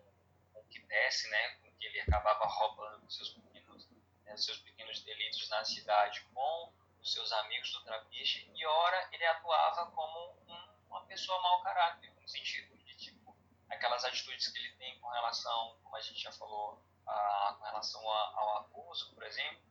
desce, 0.88 1.28
né, 1.28 1.50
com 1.56 1.70
que 1.72 1.86
ele 1.86 2.00
acabava 2.00 2.46
roubando 2.46 3.06
os 3.06 3.14
seus 3.14 3.30
pequenos, 3.30 3.88
né, 4.24 4.36
seus 4.36 4.58
pequenos 4.58 5.02
delitos 5.02 5.48
na 5.48 5.64
cidade 5.64 6.20
com 6.34 6.72
os 7.00 7.12
seus 7.12 7.30
amigos 7.32 7.72
do 7.72 7.84
trapiche, 7.84 8.50
e 8.54 8.66
ora 8.66 9.08
ele 9.12 9.24
atuava 9.26 9.90
como 9.92 10.36
um, 10.48 10.68
uma 10.88 11.04
pessoa 11.06 11.40
mau 11.42 11.62
caráter, 11.62 12.12
no 12.20 12.28
sentido 12.28 12.76
de 12.78 12.96
tipo 12.96 13.36
aquelas 13.70 14.04
atitudes 14.04 14.48
que 14.48 14.58
ele 14.58 14.72
tem 14.76 14.98
com 14.98 15.08
relação, 15.08 15.78
como 15.82 15.96
a 15.96 16.00
gente 16.00 16.20
já 16.20 16.32
falou, 16.32 16.82
a, 17.06 17.56
com 17.58 17.64
relação 17.64 18.10
a, 18.10 18.32
ao 18.34 18.56
abuso, 18.58 19.14
por 19.14 19.22
exemplo, 19.22 19.62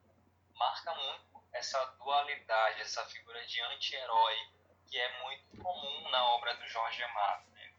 marca 0.54 0.94
muito 0.96 1.44
essa 1.52 1.84
dualidade, 2.00 2.82
essa 2.82 3.06
figura 3.06 3.46
de 3.46 3.62
anti-herói 3.62 4.36
que 4.88 4.98
é 4.98 5.22
muito 5.24 5.62
comum 5.62 6.10
na 6.10 6.26
obra 6.30 6.56
do 6.56 6.66
Jorge 6.68 7.04
Amado. 7.04 7.46
Né? 7.52 7.74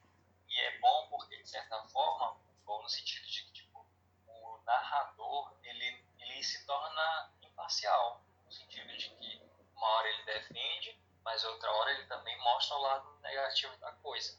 E 0.48 0.60
é 0.60 0.78
bom 0.78 1.08
porque, 1.08 1.36
de 1.36 1.48
certa 1.48 1.82
forma, 1.84 2.36
bom 2.68 2.82
no 2.82 2.88
sentido 2.88 3.26
de 3.26 3.44
que 3.44 3.52
tipo, 3.52 3.86
o 4.26 4.60
narrador 4.66 5.56
ele, 5.62 6.04
ele 6.18 6.42
se 6.44 6.66
torna 6.66 7.32
imparcial, 7.40 8.22
no 8.44 8.52
sentido 8.52 8.94
de 8.94 9.08
que 9.08 9.42
uma 9.74 9.88
hora 9.88 10.08
ele 10.08 10.22
defende, 10.24 11.00
mas 11.24 11.42
outra 11.44 11.72
hora 11.72 11.92
ele 11.92 12.06
também 12.06 12.38
mostra 12.40 12.76
o 12.76 12.82
lado 12.82 13.18
negativo 13.22 13.74
da 13.78 13.90
coisa. 13.92 14.38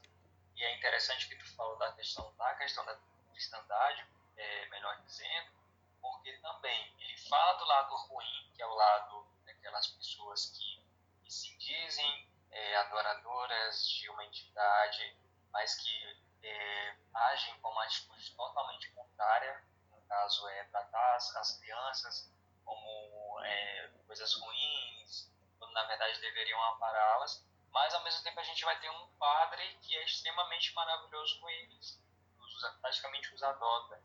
E 0.56 0.64
é 0.64 0.78
interessante 0.78 1.28
que 1.28 1.36
tu 1.38 1.56
falou 1.56 1.76
da 1.78 1.92
questão 1.94 2.32
da 2.38 2.54
questão 2.56 2.86
da 2.86 2.96
cristandade, 3.32 4.06
é, 4.38 4.66
melhor 4.68 4.96
dizendo, 5.02 5.52
porque 6.00 6.32
também 6.38 6.96
ele 7.00 7.18
fala 7.18 7.54
do 7.54 7.66
lado 7.66 7.96
ruim, 7.96 8.52
que 8.54 8.62
é 8.62 8.68
o 8.68 8.76
lado 8.76 9.28
daquelas 9.44 9.88
pessoas 9.88 10.52
que, 10.52 10.86
que 11.24 11.32
se 11.32 11.58
dizem 11.58 12.30
é, 12.52 12.76
adoradoras 12.78 13.90
de 13.90 14.08
uma 14.10 14.24
entidade, 14.24 15.18
mas 15.52 15.76
que 15.76 16.29
é, 16.44 16.96
agem 17.14 17.60
com 17.60 17.70
uma 17.70 17.84
atitude 17.84 18.36
totalmente 18.36 18.92
contrária, 18.92 19.64
no 19.92 20.02
caso 20.04 20.48
é 20.50 20.64
tratar 20.66 21.16
as, 21.16 21.36
as 21.36 21.60
crianças 21.60 22.32
como 22.64 23.40
é, 23.44 23.92
coisas 24.06 24.34
ruins, 24.36 25.32
quando 25.58 25.74
na 25.74 25.84
verdade 25.84 26.20
deveriam 26.20 26.62
ampará-las, 26.74 27.46
mas 27.72 27.94
ao 27.94 28.04
mesmo 28.04 28.24
tempo 28.24 28.40
a 28.40 28.44
gente 28.44 28.64
vai 28.66 28.80
ter 28.80 28.90
um 28.90 29.08
padre 29.18 29.78
que 29.82 29.96
é 29.96 30.04
extremamente 30.04 30.74
maravilhoso 30.74 31.40
com 31.40 31.50
eles, 31.50 32.02
os, 32.40 32.62
praticamente 32.82 33.34
os 33.34 33.44
adota, 33.44 34.02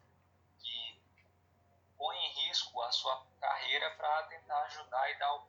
que 0.59 1.03
põe 1.97 2.17
em 2.17 2.47
risco 2.47 2.81
a 2.83 2.93
sua 2.93 3.27
carreira 3.41 3.91
para 3.97 4.25
tentar 4.25 4.63
ajudar 4.65 5.11
e 5.11 5.19
dar 5.19 5.35
o 5.35 5.49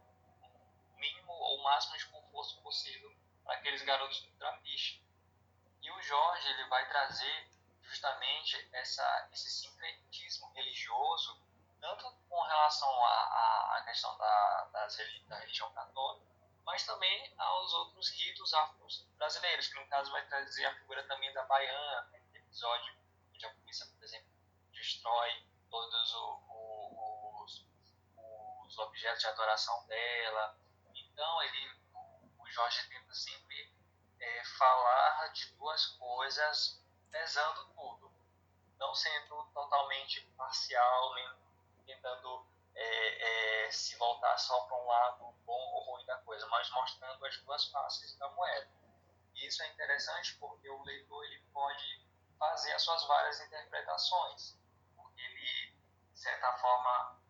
mínimo 0.97 1.33
ou 1.33 1.63
máximo 1.63 1.97
de 1.97 2.05
conforto 2.07 2.61
possível 2.61 3.13
para 3.43 3.55
aqueles 3.55 3.83
garotos 3.83 4.21
do 4.21 4.31
trapiche. 4.37 5.04
E 5.85 5.91
o 5.91 6.01
Jorge 6.01 6.49
ele 6.49 6.65
vai 6.65 6.83
trazer 6.89 7.47
justamente 7.83 8.69
essa, 8.73 9.29
esse 9.31 9.47
sincretismo 9.51 10.51
religioso, 10.53 11.39
tanto 11.79 12.11
com 12.27 12.41
relação 12.41 12.89
à, 13.05 13.83
questão 13.85 14.17
da, 14.17 14.69
das, 14.73 14.97
da 15.27 15.37
religião 15.37 15.71
católica, 15.73 16.25
mas 16.65 16.83
também 16.87 17.31
aos 17.37 17.71
outros 17.75 18.09
ritos 18.09 18.51
afro-brasileiros, 18.55 19.67
que 19.67 19.79
no 19.79 19.87
caso 19.87 20.11
vai 20.11 20.25
trazer 20.25 20.65
a 20.65 20.75
figura 20.79 21.07
também 21.07 21.31
da 21.33 21.43
baiana, 21.43 22.01
né, 22.09 22.19
episódio 22.33 22.95
onde 23.31 23.45
a 23.45 23.53
polícia, 23.53 23.85
por 23.85 24.03
exemplo, 24.03 24.27
destrói 24.71 25.45
todos 25.69 26.13
os, 26.15 27.63
os 28.65 28.77
objetos 28.79 29.19
de 29.19 29.27
adoração 29.27 29.85
dela, 29.85 30.57
então, 30.95 31.43
ele, 31.43 31.79
o 32.39 32.47
Jorge 32.47 32.89
tenta 32.89 33.13
sempre 33.13 33.74
é, 34.19 34.43
falar 34.57 35.27
de 35.33 35.53
duas 35.53 35.85
coisas, 35.97 36.81
pesando 37.11 37.65
tudo, 37.73 38.11
não 38.77 38.93
sendo 38.93 39.43
totalmente 39.53 40.21
parcial, 40.37 41.13
nem 41.15 41.45
tentando 41.85 42.45
é, 42.75 43.65
é, 43.65 43.71
se 43.71 43.95
voltar 43.97 44.37
só 44.37 44.59
para 44.65 44.77
um 44.77 44.85
lado 44.85 45.31
bom 45.45 45.73
ou 45.73 45.83
ruim 45.91 46.05
da 46.05 46.17
coisa, 46.19 46.45
mas 46.47 46.69
mostrando 46.71 47.25
as 47.25 47.37
duas 47.41 47.65
faces 47.69 48.15
da 48.17 48.29
moeda. 48.29 48.69
Isso 49.35 49.61
é 49.63 49.67
interessante 49.67 50.35
porque 50.37 50.69
o 50.69 50.83
leitor 50.83 51.23
ele 51.25 51.39
pode 51.53 52.05
fazer 52.37 52.73
as 52.73 52.81
suas 52.81 53.03
várias 53.05 53.39
interpretações, 53.41 54.57
porque 54.95 55.21
ele, 55.21 55.75
de 56.11 56.19
certa 56.19 56.51
forma, 56.57 57.21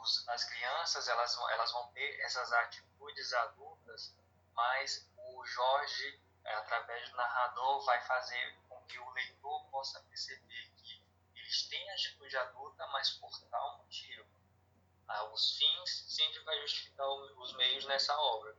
os, 0.00 0.28
as 0.28 0.44
crianças 0.44 1.08
elas, 1.08 1.36
elas 1.50 1.72
vão 1.72 1.88
ter 1.92 2.20
essas 2.20 2.52
atitudes 2.52 3.32
adultas, 3.32 4.14
mas 4.54 5.07
o 5.38 5.46
Jorge, 5.46 6.20
é, 6.44 6.54
através 6.54 7.08
do 7.10 7.16
narrador, 7.16 7.84
vai 7.84 8.00
fazer 8.02 8.56
com 8.68 8.80
que 8.86 8.98
o 8.98 9.10
leitor 9.10 9.64
possa 9.70 10.00
perceber 10.00 10.72
que 10.76 11.02
eles 11.36 11.68
têm 11.68 11.90
atitude 11.92 12.36
adulta, 12.36 12.86
mas 12.88 13.10
por 13.10 13.30
tal 13.50 13.78
motivo. 13.78 14.26
Ah, 15.06 15.24
os 15.32 15.56
fins 15.56 16.04
sempre 16.08 16.40
vai 16.40 16.60
justificar 16.62 17.06
os 17.08 17.56
meios 17.56 17.86
nessa 17.86 18.14
obra. 18.18 18.54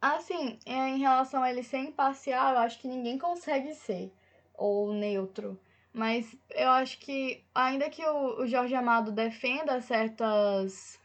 Assim, 0.00 0.60
em 0.66 0.98
relação 0.98 1.42
a 1.42 1.50
ele 1.50 1.62
ser 1.62 1.78
imparcial, 1.78 2.52
eu 2.52 2.58
acho 2.58 2.78
que 2.78 2.86
ninguém 2.86 3.18
consegue 3.18 3.74
ser, 3.74 4.12
ou 4.52 4.92
neutro. 4.92 5.58
Mas 5.92 6.36
eu 6.50 6.70
acho 6.70 6.98
que, 6.98 7.42
ainda 7.54 7.88
que 7.88 8.04
o, 8.04 8.42
o 8.42 8.46
Jorge 8.46 8.74
Amado 8.74 9.10
defenda 9.10 9.80
certas, 9.80 11.00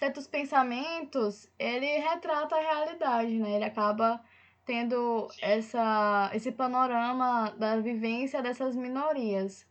certos 0.00 0.26
pensamentos, 0.26 1.46
ele 1.58 1.98
retrata 1.98 2.56
a 2.56 2.60
realidade, 2.60 3.38
né? 3.38 3.56
Ele 3.56 3.64
acaba 3.64 4.18
tendo 4.64 5.28
essa, 5.42 6.30
esse 6.32 6.50
panorama 6.50 7.50
da 7.58 7.76
vivência 7.76 8.40
dessas 8.40 8.74
minorias. 8.74 9.66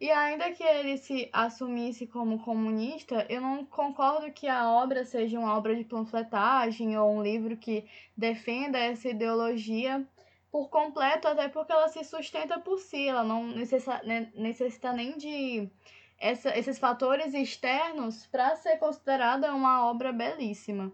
E 0.00 0.10
ainda 0.10 0.50
que 0.52 0.62
ele 0.62 0.96
se 0.96 1.28
assumisse 1.34 2.06
como 2.06 2.42
comunista, 2.42 3.26
eu 3.28 3.42
não 3.42 3.62
concordo 3.66 4.32
que 4.32 4.48
a 4.48 4.70
obra 4.70 5.04
seja 5.04 5.38
uma 5.38 5.54
obra 5.54 5.76
de 5.76 5.84
panfletagem 5.84 6.96
ou 6.98 7.16
um 7.18 7.22
livro 7.22 7.54
que 7.54 7.84
defenda 8.16 8.78
essa 8.78 9.10
ideologia 9.10 10.06
por 10.50 10.70
completo, 10.70 11.28
até 11.28 11.48
porque 11.48 11.72
ela 11.72 11.88
se 11.88 12.02
sustenta 12.04 12.58
por 12.58 12.78
si, 12.78 13.06
ela 13.06 13.22
não 13.22 13.48
necessita, 13.48 14.00
necessita 14.34 14.92
nem 14.94 15.18
de 15.18 15.70
essa, 16.24 16.56
esses 16.58 16.78
fatores 16.78 17.34
externos 17.34 18.26
para 18.28 18.56
ser 18.56 18.78
considerada 18.78 19.54
uma 19.54 19.86
obra 19.90 20.10
belíssima. 20.10 20.90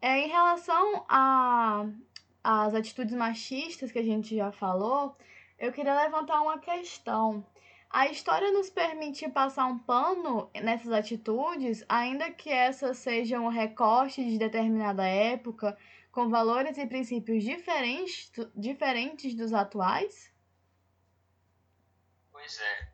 É, 0.00 0.20
em 0.20 0.28
relação 0.28 1.04
às 2.42 2.74
atitudes 2.74 3.14
machistas 3.14 3.92
que 3.92 3.98
a 3.98 4.02
gente 4.02 4.34
já 4.34 4.50
falou, 4.50 5.14
eu 5.58 5.70
queria 5.72 5.94
levantar 5.94 6.40
uma 6.40 6.58
questão. 6.58 7.46
A 7.90 8.08
história 8.08 8.50
nos 8.50 8.70
permite 8.70 9.28
passar 9.28 9.66
um 9.66 9.78
pano 9.78 10.50
nessas 10.54 10.90
atitudes, 10.90 11.84
ainda 11.86 12.30
que 12.30 12.48
essas 12.48 12.96
sejam 12.96 13.44
um 13.44 13.48
recorte 13.48 14.24
de 14.24 14.38
determinada 14.38 15.06
época, 15.06 15.76
com 16.10 16.30
valores 16.30 16.78
e 16.78 16.86
princípios 16.86 17.44
diferentes, 17.44 18.32
diferentes 18.56 19.34
dos 19.34 19.52
atuais? 19.52 20.32
Pois 22.32 22.58
é. 22.58 22.91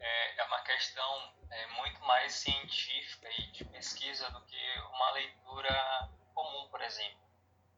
É, 0.00 0.40
é 0.40 0.44
uma 0.44 0.62
questão 0.62 1.34
é, 1.50 1.66
muito 1.68 2.00
mais 2.00 2.32
científica 2.32 3.28
e 3.38 3.52
de 3.52 3.64
pesquisa 3.66 4.30
do 4.30 4.40
que 4.46 4.80
uma 4.94 5.10
leitura 5.12 6.10
comum, 6.34 6.68
por 6.70 6.80
exemplo. 6.80 7.20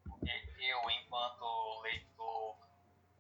Porque 0.05 0.31
eu, 0.59 0.91
enquanto 0.91 1.81
leitor, 1.81 2.57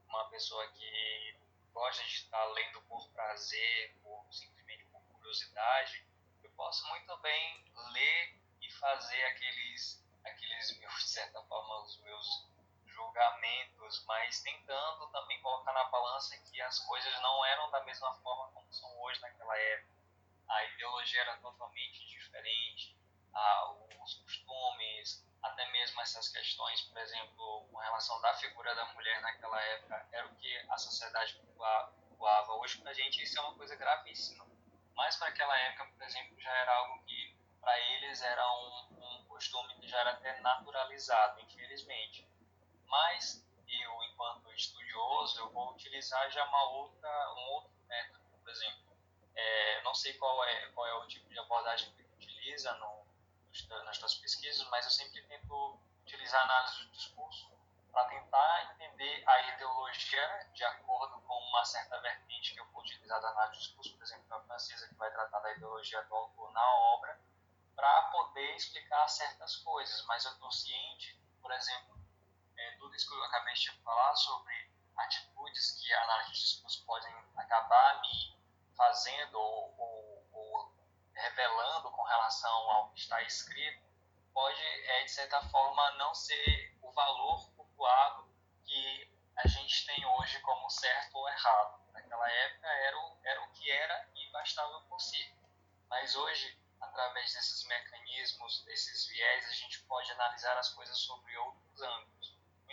uma 0.06 0.28
pessoa 0.30 0.66
que 0.68 1.36
gosta 1.72 2.02
de 2.04 2.10
estar 2.10 2.44
lendo 2.46 2.80
por 2.82 3.08
prazer, 3.10 3.98
por 4.02 4.24
simplesmente 4.32 4.84
por 4.86 5.02
curiosidade, 5.14 6.06
eu 6.42 6.50
posso 6.50 6.86
muito 6.88 7.16
bem 7.18 7.64
ler 7.92 8.38
e 8.60 8.70
fazer 8.72 9.24
aqueles 9.24 10.02
aqueles 10.24 10.78
meus, 10.78 10.94
de 10.94 11.08
certa 11.08 11.42
forma, 11.42 11.82
os 11.82 12.00
meus 12.02 12.51
julgamentos, 13.02 14.04
mas 14.06 14.40
tentando 14.42 15.06
também 15.08 15.40
colocar 15.42 15.72
na 15.72 15.84
balança 15.84 16.36
que 16.38 16.60
as 16.62 16.78
coisas 16.80 17.12
não 17.20 17.44
eram 17.46 17.70
da 17.70 17.82
mesma 17.84 18.12
forma 18.20 18.48
como 18.52 18.72
são 18.72 19.00
hoje 19.00 19.20
naquela 19.20 19.56
época. 19.56 19.92
A 20.48 20.64
ideologia 20.64 21.20
era 21.22 21.36
totalmente 21.38 22.06
diferente. 22.06 22.96
os 24.02 24.14
costumes, 24.14 25.24
até 25.42 25.70
mesmo 25.70 26.00
essas 26.00 26.28
questões, 26.28 26.82
por 26.82 26.98
exemplo, 26.98 27.68
com 27.70 27.78
relação 27.78 28.20
da 28.20 28.34
figura 28.34 28.74
da 28.74 28.84
mulher 28.86 29.20
naquela 29.22 29.60
época, 29.60 30.08
era 30.12 30.26
o 30.26 30.34
que 30.36 30.56
a 30.68 30.76
sociedade 30.76 31.34
cultuava. 31.34 32.52
Hoje, 32.54 32.78
para 32.78 32.90
a 32.90 32.94
gente, 32.94 33.22
isso 33.22 33.38
é 33.38 33.42
uma 33.42 33.54
coisa 33.54 33.76
gravíssima. 33.76 34.44
Mas 34.94 35.16
para 35.16 35.28
aquela 35.28 35.56
época, 35.56 35.86
por 35.86 36.02
exemplo, 36.02 36.40
já 36.40 36.52
era 36.52 36.74
algo 36.74 37.02
que 37.04 37.36
para 37.60 37.78
eles 37.78 38.20
era 38.22 38.52
um, 38.52 38.86
um 38.98 39.24
costume 39.24 39.74
que 39.76 39.88
já 39.88 40.00
era 40.00 40.10
até 40.10 40.40
naturalizado, 40.40 41.40
infelizmente. 41.40 42.31
Mas 42.92 43.42
eu, 43.66 44.02
enquanto 44.02 44.52
estudioso, 44.52 45.40
eu 45.40 45.50
vou 45.50 45.72
utilizar 45.72 46.30
já 46.30 46.44
uma 46.44 46.64
outra, 46.72 47.08
um 47.38 47.52
outro 47.52 47.72
método, 47.88 48.22
por 48.38 48.50
exemplo. 48.50 48.94
É, 49.34 49.82
não 49.82 49.94
sei 49.94 50.12
qual 50.18 50.44
é, 50.44 50.66
qual 50.72 50.86
é 50.86 50.94
o 50.96 51.06
tipo 51.08 51.26
de 51.30 51.38
abordagem 51.38 51.90
que 51.90 52.02
você 52.02 52.14
utiliza 52.16 52.70
no, 52.74 53.06
nas 53.84 53.96
suas 53.96 54.16
pesquisas, 54.16 54.68
mas 54.68 54.84
eu 54.84 54.90
sempre 54.90 55.22
tento 55.22 55.80
utilizar 56.02 56.42
análise 56.42 56.84
do 56.84 56.92
discurso 56.92 57.50
para 57.90 58.04
tentar 58.10 58.74
entender 58.74 59.24
a 59.26 59.54
ideologia 59.54 60.50
de 60.52 60.62
acordo 60.64 61.18
com 61.22 61.38
uma 61.48 61.64
certa 61.64 61.98
vertente 61.98 62.52
que 62.52 62.60
eu 62.60 62.66
vou 62.72 62.82
utilizar 62.82 63.22
da 63.22 63.28
análise 63.30 63.58
do 63.58 63.62
discurso, 63.62 63.96
por 63.96 64.02
exemplo, 64.02 64.34
a 64.34 64.42
francesa 64.42 64.86
que 64.88 64.94
vai 64.96 65.10
tratar 65.10 65.40
da 65.40 65.52
ideologia 65.52 66.02
do 66.02 66.14
autor 66.14 66.52
na 66.52 66.74
obra, 66.92 67.18
para 67.74 68.02
poder 68.10 68.54
explicar 68.54 69.08
certas 69.08 69.56
coisas, 69.56 70.04
mas 70.04 70.26
eu 70.26 70.32
estou 70.32 70.52
ciente, 70.52 71.18
por 71.40 71.50
exemplo, 71.52 72.01
é, 72.62 72.76
tudo 72.78 72.94
isso 72.94 73.08
que 73.08 73.14
eu 73.14 73.24
acabei 73.24 73.54
de 73.54 73.70
falar 73.82 74.14
sobre 74.14 74.70
atitudes 74.96 75.72
que 75.72 75.92
a 75.92 76.22
de 76.22 76.32
discurso 76.32 76.84
podem 76.86 77.12
acabar 77.36 78.00
me 78.00 78.38
fazendo 78.76 79.38
ou, 79.38 79.74
ou, 79.78 80.28
ou, 80.32 80.72
revelando 81.14 81.90
com 81.90 82.02
relação 82.02 82.70
ao 82.70 82.90
que 82.90 83.00
está 83.00 83.20
escrito, 83.22 83.82
pode, 84.32 84.62
é, 84.62 85.04
de 85.04 85.10
certa 85.10 85.42
forma, 85.48 85.90
não 85.92 86.14
ser 86.14 86.76
o 86.82 86.90
valor 86.92 87.50
cultuado 87.54 88.28
que 88.64 89.12
a 89.36 89.48
gente 89.48 89.86
tem 89.86 90.04
hoje 90.06 90.40
como 90.40 90.70
certo 90.70 91.16
ou 91.16 91.28
errado. 91.28 91.82
Naquela 91.92 92.30
época 92.30 92.68
era 92.68 92.98
o, 92.98 93.18
era 93.24 93.42
o 93.42 93.52
que 93.52 93.70
era 93.70 94.10
e 94.14 94.30
bastava 94.30 94.80
por 94.82 95.00
si. 95.00 95.34
Mas 95.88 96.14
hoje 96.14 96.62
através 96.82 97.32
desses 97.32 97.64
mecanismos, 97.64 98.64
desses 98.64 99.06
viés, 99.06 99.46
a 99.48 99.52
gente 99.52 99.80
pode 99.84 100.10
analisar 100.12 100.56
as 100.58 100.70
coisas 100.70 100.98
sobre 100.98 101.36
outros 101.38 101.80
ângulos. 101.80 102.11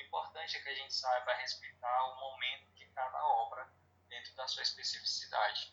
Importante 0.10 0.58
é 0.58 0.60
que 0.62 0.70
a 0.70 0.74
gente 0.74 0.94
saiba 0.94 1.34
respeitar 1.34 2.04
o 2.06 2.20
momento 2.20 2.74
de 2.74 2.86
cada 2.88 3.24
obra 3.26 3.70
dentro 4.10 4.36
da 4.36 4.48
sua 4.48 4.64
especificidade. 4.64 5.72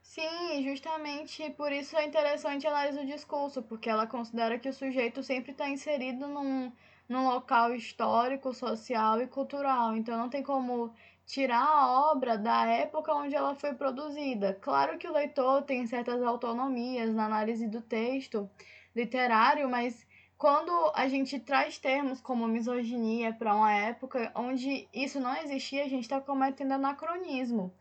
Sim, 0.00 0.62
justamente 0.64 1.50
por 1.50 1.70
isso 1.70 1.94
é 1.98 2.06
interessante 2.06 2.66
a 2.66 2.70
análise 2.70 2.98
do 2.98 3.06
discurso, 3.06 3.62
porque 3.62 3.90
ela 3.90 4.06
considera 4.06 4.58
que 4.58 4.70
o 4.70 4.72
sujeito 4.72 5.22
sempre 5.22 5.52
está 5.52 5.68
inserido 5.68 6.26
num, 6.26 6.72
num 7.06 7.28
local 7.28 7.74
histórico, 7.74 8.54
social 8.54 9.20
e 9.20 9.26
cultural. 9.26 9.94
Então 9.94 10.16
não 10.16 10.30
tem 10.30 10.42
como 10.42 10.94
tirar 11.26 11.62
a 11.62 12.10
obra 12.10 12.38
da 12.38 12.66
época 12.66 13.14
onde 13.14 13.34
ela 13.34 13.54
foi 13.54 13.74
produzida. 13.74 14.54
Claro 14.54 14.96
que 14.96 15.06
o 15.06 15.12
leitor 15.12 15.62
tem 15.62 15.86
certas 15.86 16.22
autonomias 16.22 17.12
na 17.12 17.26
análise 17.26 17.68
do 17.68 17.82
texto 17.82 18.48
literário, 18.94 19.68
mas 19.68 20.05
quando 20.38 20.92
a 20.94 21.08
gente 21.08 21.38
traz 21.40 21.78
termos 21.78 22.20
como 22.20 22.46
misoginia 22.46 23.32
para 23.32 23.54
uma 23.54 23.72
época 23.72 24.30
onde 24.34 24.86
isso 24.92 25.18
não 25.18 25.34
existia, 25.36 25.84
a 25.84 25.88
gente 25.88 26.02
está 26.02 26.20
cometendo 26.20 26.72
anacronismo. 26.72 27.72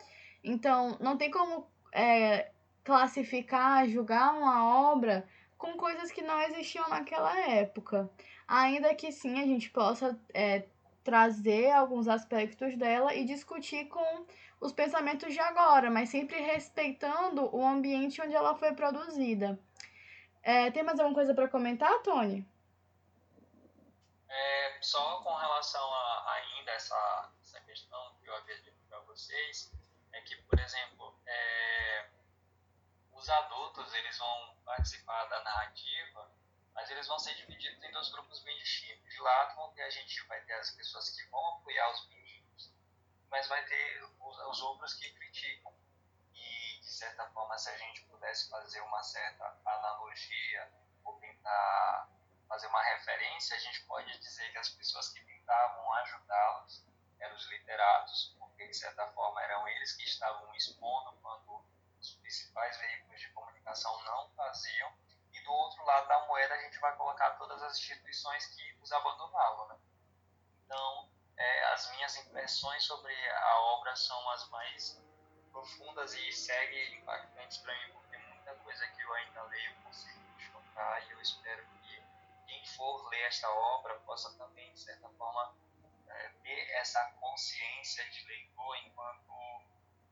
Então, 0.43 0.97
não 1.01 1.17
tem 1.17 1.29
como 1.29 1.67
é, 1.91 2.49
classificar, 2.83 3.87
julgar 3.89 4.33
uma 4.33 4.91
obra 4.91 5.27
com 5.57 5.73
coisas 5.73 6.11
que 6.11 6.21
não 6.21 6.39
existiam 6.43 6.87
naquela 6.87 7.37
época. 7.49 8.09
Ainda 8.47 8.93
que 8.93 9.11
sim, 9.11 9.39
a 9.41 9.45
gente 9.45 9.69
possa 9.69 10.17
é, 10.33 10.65
trazer 11.03 11.71
alguns 11.71 12.07
aspectos 12.07 12.77
dela 12.77 13.13
e 13.13 13.25
discutir 13.25 13.85
com 13.85 14.25
os 14.61 14.71
pensamentos 14.71 15.33
de 15.33 15.39
agora, 15.39 15.91
mas 15.91 16.09
sempre 16.09 16.39
respeitando 16.39 17.53
o 17.53 17.65
ambiente 17.65 18.21
onde 18.21 18.33
ela 18.33 18.55
foi 18.55 18.71
produzida. 18.73 19.59
É, 20.45 20.71
tem 20.71 20.84
mais 20.84 20.99
alguma 20.99 21.15
coisa 21.15 21.34
para 21.34 21.49
comentar, 21.49 22.01
Tony? 22.03 22.47
É, 24.29 24.77
só 24.81 25.21
com 25.23 25.34
relação 25.34 25.93
a 25.93 26.31
ainda 26.34 26.71
essa, 26.71 27.31
essa 27.41 27.60
questão 27.62 28.15
que 28.21 28.29
eu 28.29 28.36
havia 28.36 28.62
dito 28.62 28.77
para 28.88 28.99
vocês, 29.01 29.73
é 30.13 30.21
que, 30.21 30.36
por 30.43 30.58
exemplo, 30.60 31.19
é, 31.25 32.10
os 33.12 33.29
adultos 33.29 33.93
eles 33.95 34.17
vão 34.17 34.55
participar 34.63 35.25
da 35.25 35.43
narrativa 35.43 36.29
mas 36.75 36.91
eles 36.91 37.08
vão 37.08 37.17
ser 37.17 37.34
divididos 37.36 37.81
em 37.81 37.91
dois 37.91 38.10
grupos 38.10 38.41
bem 38.43 38.55
distintos. 38.58 39.10
De 39.10 39.19
lado 39.21 39.73
a 39.81 39.89
gente 39.89 40.21
vai 40.27 40.41
ter 40.41 40.53
as 40.53 40.71
pessoas 40.71 41.10
que 41.10 41.25
vão 41.27 41.55
apoiar 41.55 41.89
os 41.93 42.08
meninos, 42.08 42.71
mas 43.31 43.47
vai 43.47 43.65
ter 43.65 44.03
os, 44.03 44.39
os 44.39 44.62
outros 44.62 44.93
que 44.95 45.10
criticam. 45.13 45.73
E 46.85 46.87
de 46.87 46.93
certa 46.93 47.27
forma, 47.31 47.57
se 47.57 47.69
a 47.69 47.77
gente 47.77 48.03
pudesse 48.03 48.47
fazer 48.47 48.79
uma 48.81 49.01
certa 49.01 49.59
analogia 49.65 50.71
ou 51.03 51.17
tentar 51.19 52.09
fazer 52.47 52.67
uma 52.67 52.83
referência, 52.83 53.55
a 53.55 53.59
gente 53.59 53.83
pode 53.85 54.19
dizer 54.19 54.51
que 54.51 54.57
as 54.59 54.69
pessoas 54.69 55.09
que 55.09 55.19
tentavam 55.25 55.91
ajudá-los 55.93 56.85
eram 57.19 57.35
os 57.35 57.45
literatos, 57.49 58.35
porque 58.37 58.67
de 58.67 58.73
certa 58.75 59.07
forma 59.13 59.41
eram 59.41 59.67
eles 59.67 59.93
que 59.93 60.03
estavam 60.03 60.53
expondo 60.53 61.13
quando 61.21 61.65
os 61.99 62.15
principais 62.17 62.77
veículos 62.77 63.19
de 63.19 63.29
comunicação 63.31 64.03
não 64.03 64.29
faziam 64.35 64.93
do 65.45 65.53
outro 65.53 65.85
lado 65.85 66.07
da 66.07 66.25
moeda 66.25 66.55
a 66.55 66.61
gente 66.61 66.77
vai 66.79 66.95
colocar 66.97 67.31
todas 67.37 67.61
as 67.61 67.77
instituições 67.77 68.47
que 68.47 68.77
os 68.81 68.91
abandonavam. 68.91 69.67
Né? 69.67 69.77
Então, 70.65 71.09
é, 71.37 71.73
as 71.73 71.89
minhas 71.91 72.17
impressões 72.17 72.83
sobre 72.83 73.13
a 73.29 73.59
obra 73.61 73.95
são 73.95 74.29
as 74.31 74.49
mais 74.49 75.04
profundas 75.55 76.13
e 76.13 76.33
segue 76.33 76.97
impactantes 76.97 77.59
para 77.59 77.73
mim, 77.73 77.93
porque 77.93 78.17
muita 78.17 78.53
coisa 78.55 78.85
que 78.87 79.01
eu 79.01 79.13
ainda 79.13 79.41
leio 79.43 79.73
consigo 79.83 80.19
chocar 80.37 81.01
e 81.07 81.11
eu 81.11 81.21
espero 81.21 81.65
que 81.81 82.03
quem 82.45 82.65
for 82.75 83.07
ler 83.07 83.21
esta 83.21 83.49
obra 83.49 83.95
possa 84.01 84.37
também, 84.37 84.69
de 84.73 84.79
certa 84.81 85.07
forma, 85.11 85.55
é, 86.09 86.29
ter 86.43 86.71
essa 86.71 87.01
consciência 87.21 88.03
de 88.09 88.25
leitor 88.25 88.77
enquanto 88.79 89.33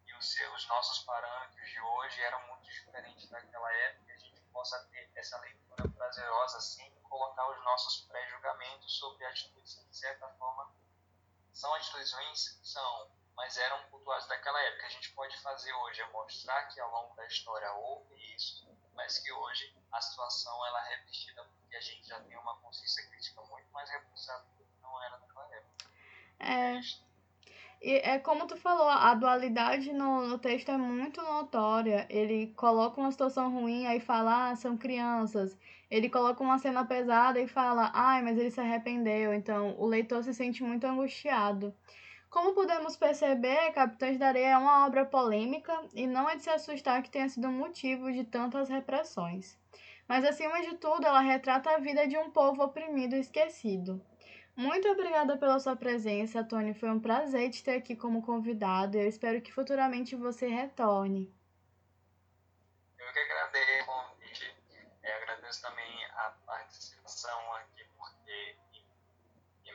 e 0.08 0.13
os, 0.15 0.32
seus, 0.32 0.67
nossos 0.69 1.03
parâmetros 1.03 1.69
de 1.69 1.82
hoje 1.82 2.21
eram 2.21 2.47
muito 2.47 2.63
diferentes 2.63 3.29
daquela 3.29 3.69
época 3.73 4.13
possa 4.53 4.79
ter 4.91 5.12
essa 5.15 5.38
leitura 5.39 5.89
prazerosa 5.89 6.62
sem 6.62 6.89
colocar 7.01 7.49
os 7.49 7.62
nossos 7.65 8.06
pré-julgamentos 8.06 8.97
sobre 8.97 9.25
atitudes 9.25 9.75
que, 9.75 9.86
de 9.89 9.97
certa 9.97 10.29
forma, 10.36 10.73
são 11.51 11.73
atitudes 11.73 12.13
ruins? 12.13 12.60
São, 12.63 13.12
mas 13.36 13.58
eram 13.58 13.84
cultuais 13.89 14.28
daquela 14.28 14.62
época. 14.62 14.88
A 14.88 14.89
gente 14.89 15.12
pode 15.12 15.38
fazer 15.41 15.74
hoje 15.74 16.02
é 16.02 16.08
mostrar 16.12 16.63
que 16.67 16.80
ao 16.80 16.91
longo 16.91 17.15
da 17.15 17.26
história 17.26 17.72
houve 17.74 18.15
isso, 18.36 18.67
mas 18.96 19.19
que 19.19 19.32
hoje 19.32 19.76
a 19.91 20.02
situação 20.02 20.65
ela 20.65 20.88
é 20.88 20.96
revestida 20.98 21.43
porque 21.43 21.76
a 21.76 21.82
gente 21.82 22.08
já 22.08 22.19
tem 22.22 22.38
uma 22.38 22.58
consciência 22.58 23.08
crítica 23.08 23.41
muito 23.43 23.72
mais 23.72 23.89
reforçada 23.89 24.43
do 24.58 24.63
que 24.63 24.82
não 24.82 25.04
era 25.04 25.17
naquela 25.17 25.56
época. 25.56 25.86
É. 26.39 26.78
é 26.78 26.82
e 27.84 27.98
é 27.98 28.17
como 28.17 28.48
tu 28.48 28.56
falou, 28.56 28.88
a 28.88 29.13
dualidade 29.13 29.91
no, 29.91 30.26
no 30.26 30.39
texto 30.39 30.69
é 30.72 30.78
muito 30.78 31.22
notória. 31.22 32.08
Ele 32.10 32.48
coloca 32.56 33.02
uma 33.02 33.12
situação 33.12 33.52
ruim 33.52 33.86
aí 33.86 34.00
fala, 34.00 34.52
ah, 34.52 34.56
são 34.56 34.78
crianças. 34.78 35.58
Ele 35.91 36.10
coloca 36.10 36.41
uma 36.41 36.58
cena 36.58 36.86
pesada 36.86 37.41
e 37.41 37.48
fala, 37.48 37.91
ai, 37.93 38.22
mas 38.22 38.38
ele 38.38 38.50
se 38.50 38.62
arrependeu. 38.62 39.34
Então 39.34 39.76
o 39.78 39.86
leitor 39.86 40.24
se 40.24 40.34
sente 40.34 40.63
muito 40.63 40.86
angustiado. 40.86 41.76
Como 42.34 42.56
podemos 42.56 42.98
perceber, 42.98 43.72
Capitães 43.74 44.17
da 44.17 44.30
Areia 44.30 44.54
é 44.54 44.58
uma 44.58 44.88
obra 44.88 45.06
polêmica 45.06 45.72
e 45.93 46.08
não 46.08 46.28
é 46.28 46.36
de 46.36 46.41
se 46.41 46.50
assustar 46.50 47.04
que 47.04 47.12
tenha 47.12 47.30
sido 47.30 47.48
motivo 47.48 48.12
de 48.12 48.24
tantas 48.24 48.69
repressões. 48.69 49.56
Mas 50.08 50.26
acima 50.26 50.60
de 50.63 50.76
tudo, 50.78 51.06
ela 51.06 51.19
retrata 51.19 51.69
a 51.69 51.78
vida 51.78 52.08
de 52.08 52.17
um 52.17 52.32
povo 52.32 52.64
oprimido 52.64 53.16
e 53.16 53.20
esquecido. 53.20 54.03
Muito 54.55 54.88
obrigada 54.88 55.38
pela 55.38 55.60
sua 55.60 55.76
presença, 55.76 56.43
Tony. 56.43 56.74
Foi 56.74 56.89
um 56.89 56.99
prazer 56.99 57.51
te 57.51 57.64
ter 57.64 57.76
aqui 57.76 57.95
como 57.95 58.24
convidado 58.24 58.97
e 58.97 59.01
eu 59.01 59.07
espero 59.07 59.39
que 59.39 59.53
futuramente 59.53 60.16
você 60.16 60.47
retorne. 60.47 61.32
Eu 62.97 63.14
que 63.14 63.20
agradeço 63.20 63.84
o 63.84 63.86
convite. 63.86 64.55
Eu 65.03 65.16
agradeço 65.18 65.62
também 65.62 66.05
a 66.16 66.34
participação 66.47 67.53
aqui, 67.53 67.86
porque 67.95 68.55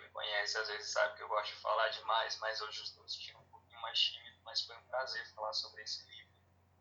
conhece 0.09 0.59
às 0.59 0.69
vezes 0.69 0.91
sabe 0.91 1.17
que 1.17 1.23
eu 1.23 1.29
gosto 1.29 1.55
de 1.55 1.61
falar 1.61 1.89
demais, 1.89 2.37
mas 2.39 2.61
hoje 2.61 2.83
estou 2.83 3.07
sentindo 3.09 3.39
um 3.39 3.49
pouquinho 3.49 3.81
mais 3.81 3.99
tímido, 3.99 4.39
mas 4.45 4.63
foi 4.63 4.77
um 4.77 4.85
prazer 4.85 5.27
falar 5.35 5.53
sobre 5.53 5.83
esse 5.83 6.05
livro. 6.07 6.33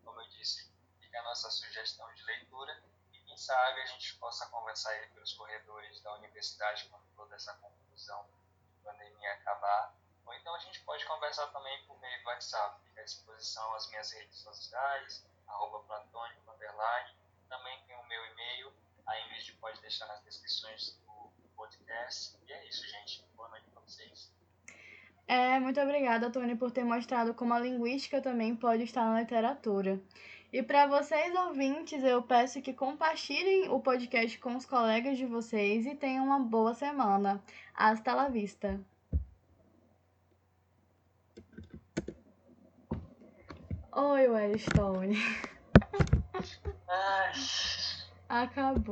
Como 0.03 0.19
eu 0.19 0.27
disse, 0.29 0.71
fica 0.99 1.19
a 1.19 1.23
nossa 1.23 1.49
sugestão 1.49 2.11
de 2.13 2.23
leitura 2.23 2.83
e 3.13 3.19
quem 3.19 3.37
sabe 3.37 3.81
a 3.81 3.85
gente 3.85 4.15
possa 4.15 4.45
conversar 4.47 4.91
aí 4.91 5.07
pelos 5.09 5.33
corredores 5.33 6.01
da 6.01 6.13
universidade 6.15 6.87
quando 6.89 7.05
toda 7.15 7.35
essa 7.35 7.53
confusão 7.55 8.27
de 8.71 8.83
pandemia 8.83 9.33
acabar. 9.33 9.95
Ou 10.25 10.33
então 10.33 10.53
a 10.55 10.59
gente 10.59 10.79
pode 10.81 11.05
conversar 11.05 11.47
também 11.47 11.85
por 11.85 11.99
meio 11.99 12.21
do 12.21 12.27
WhatsApp. 12.27 12.81
Fica 12.83 13.01
à 13.01 13.03
disposição 13.05 13.73
as 13.75 13.87
minhas 13.89 14.11
redes 14.11 14.39
sociais, 14.39 15.25
arroba 15.47 15.79
platônico, 15.83 16.51
underline. 16.51 17.15
Também 17.47 17.81
tem 17.85 17.95
o 17.97 18.03
meu 18.03 18.25
e-mail, 18.25 18.73
a 19.07 19.19
Ingrid 19.21 19.53
pode 19.53 19.79
deixar 19.79 20.05
nas 20.07 20.21
descrições 20.23 20.99
podcast. 21.57 22.37
E 22.47 22.53
é 22.53 22.69
isso, 22.69 22.87
gente. 22.87 23.25
Boa 23.35 23.49
noite 23.49 23.65
para 23.73 23.81
vocês. 23.81 24.31
É, 25.27 25.59
muito 25.59 25.81
obrigada, 25.81 26.29
Tony, 26.29 26.55
por 26.55 26.71
ter 26.71 26.85
mostrado 26.85 27.33
como 27.33 27.53
a 27.53 27.59
linguística 27.59 28.21
também 28.21 28.55
pode 28.55 28.83
estar 28.83 29.03
na 29.03 29.19
literatura. 29.19 29.99
E 30.53 30.63
para 30.63 30.87
vocês 30.87 31.35
ouvintes, 31.35 32.01
eu 32.03 32.23
peço 32.23 32.61
que 32.61 32.73
compartilhem 32.73 33.67
o 33.69 33.81
podcast 33.81 34.39
com 34.39 34.55
os 34.55 34.65
colegas 34.65 35.17
de 35.17 35.25
vocês 35.25 35.85
e 35.85 35.95
tenham 35.95 36.25
uma 36.25 36.39
boa 36.39 36.73
semana. 36.73 37.43
Hasta 37.73 38.13
la 38.13 38.29
vista! 38.29 38.79
Oi, 43.91 44.27
Wellstone. 44.27 45.17
Acabou. 48.29 48.83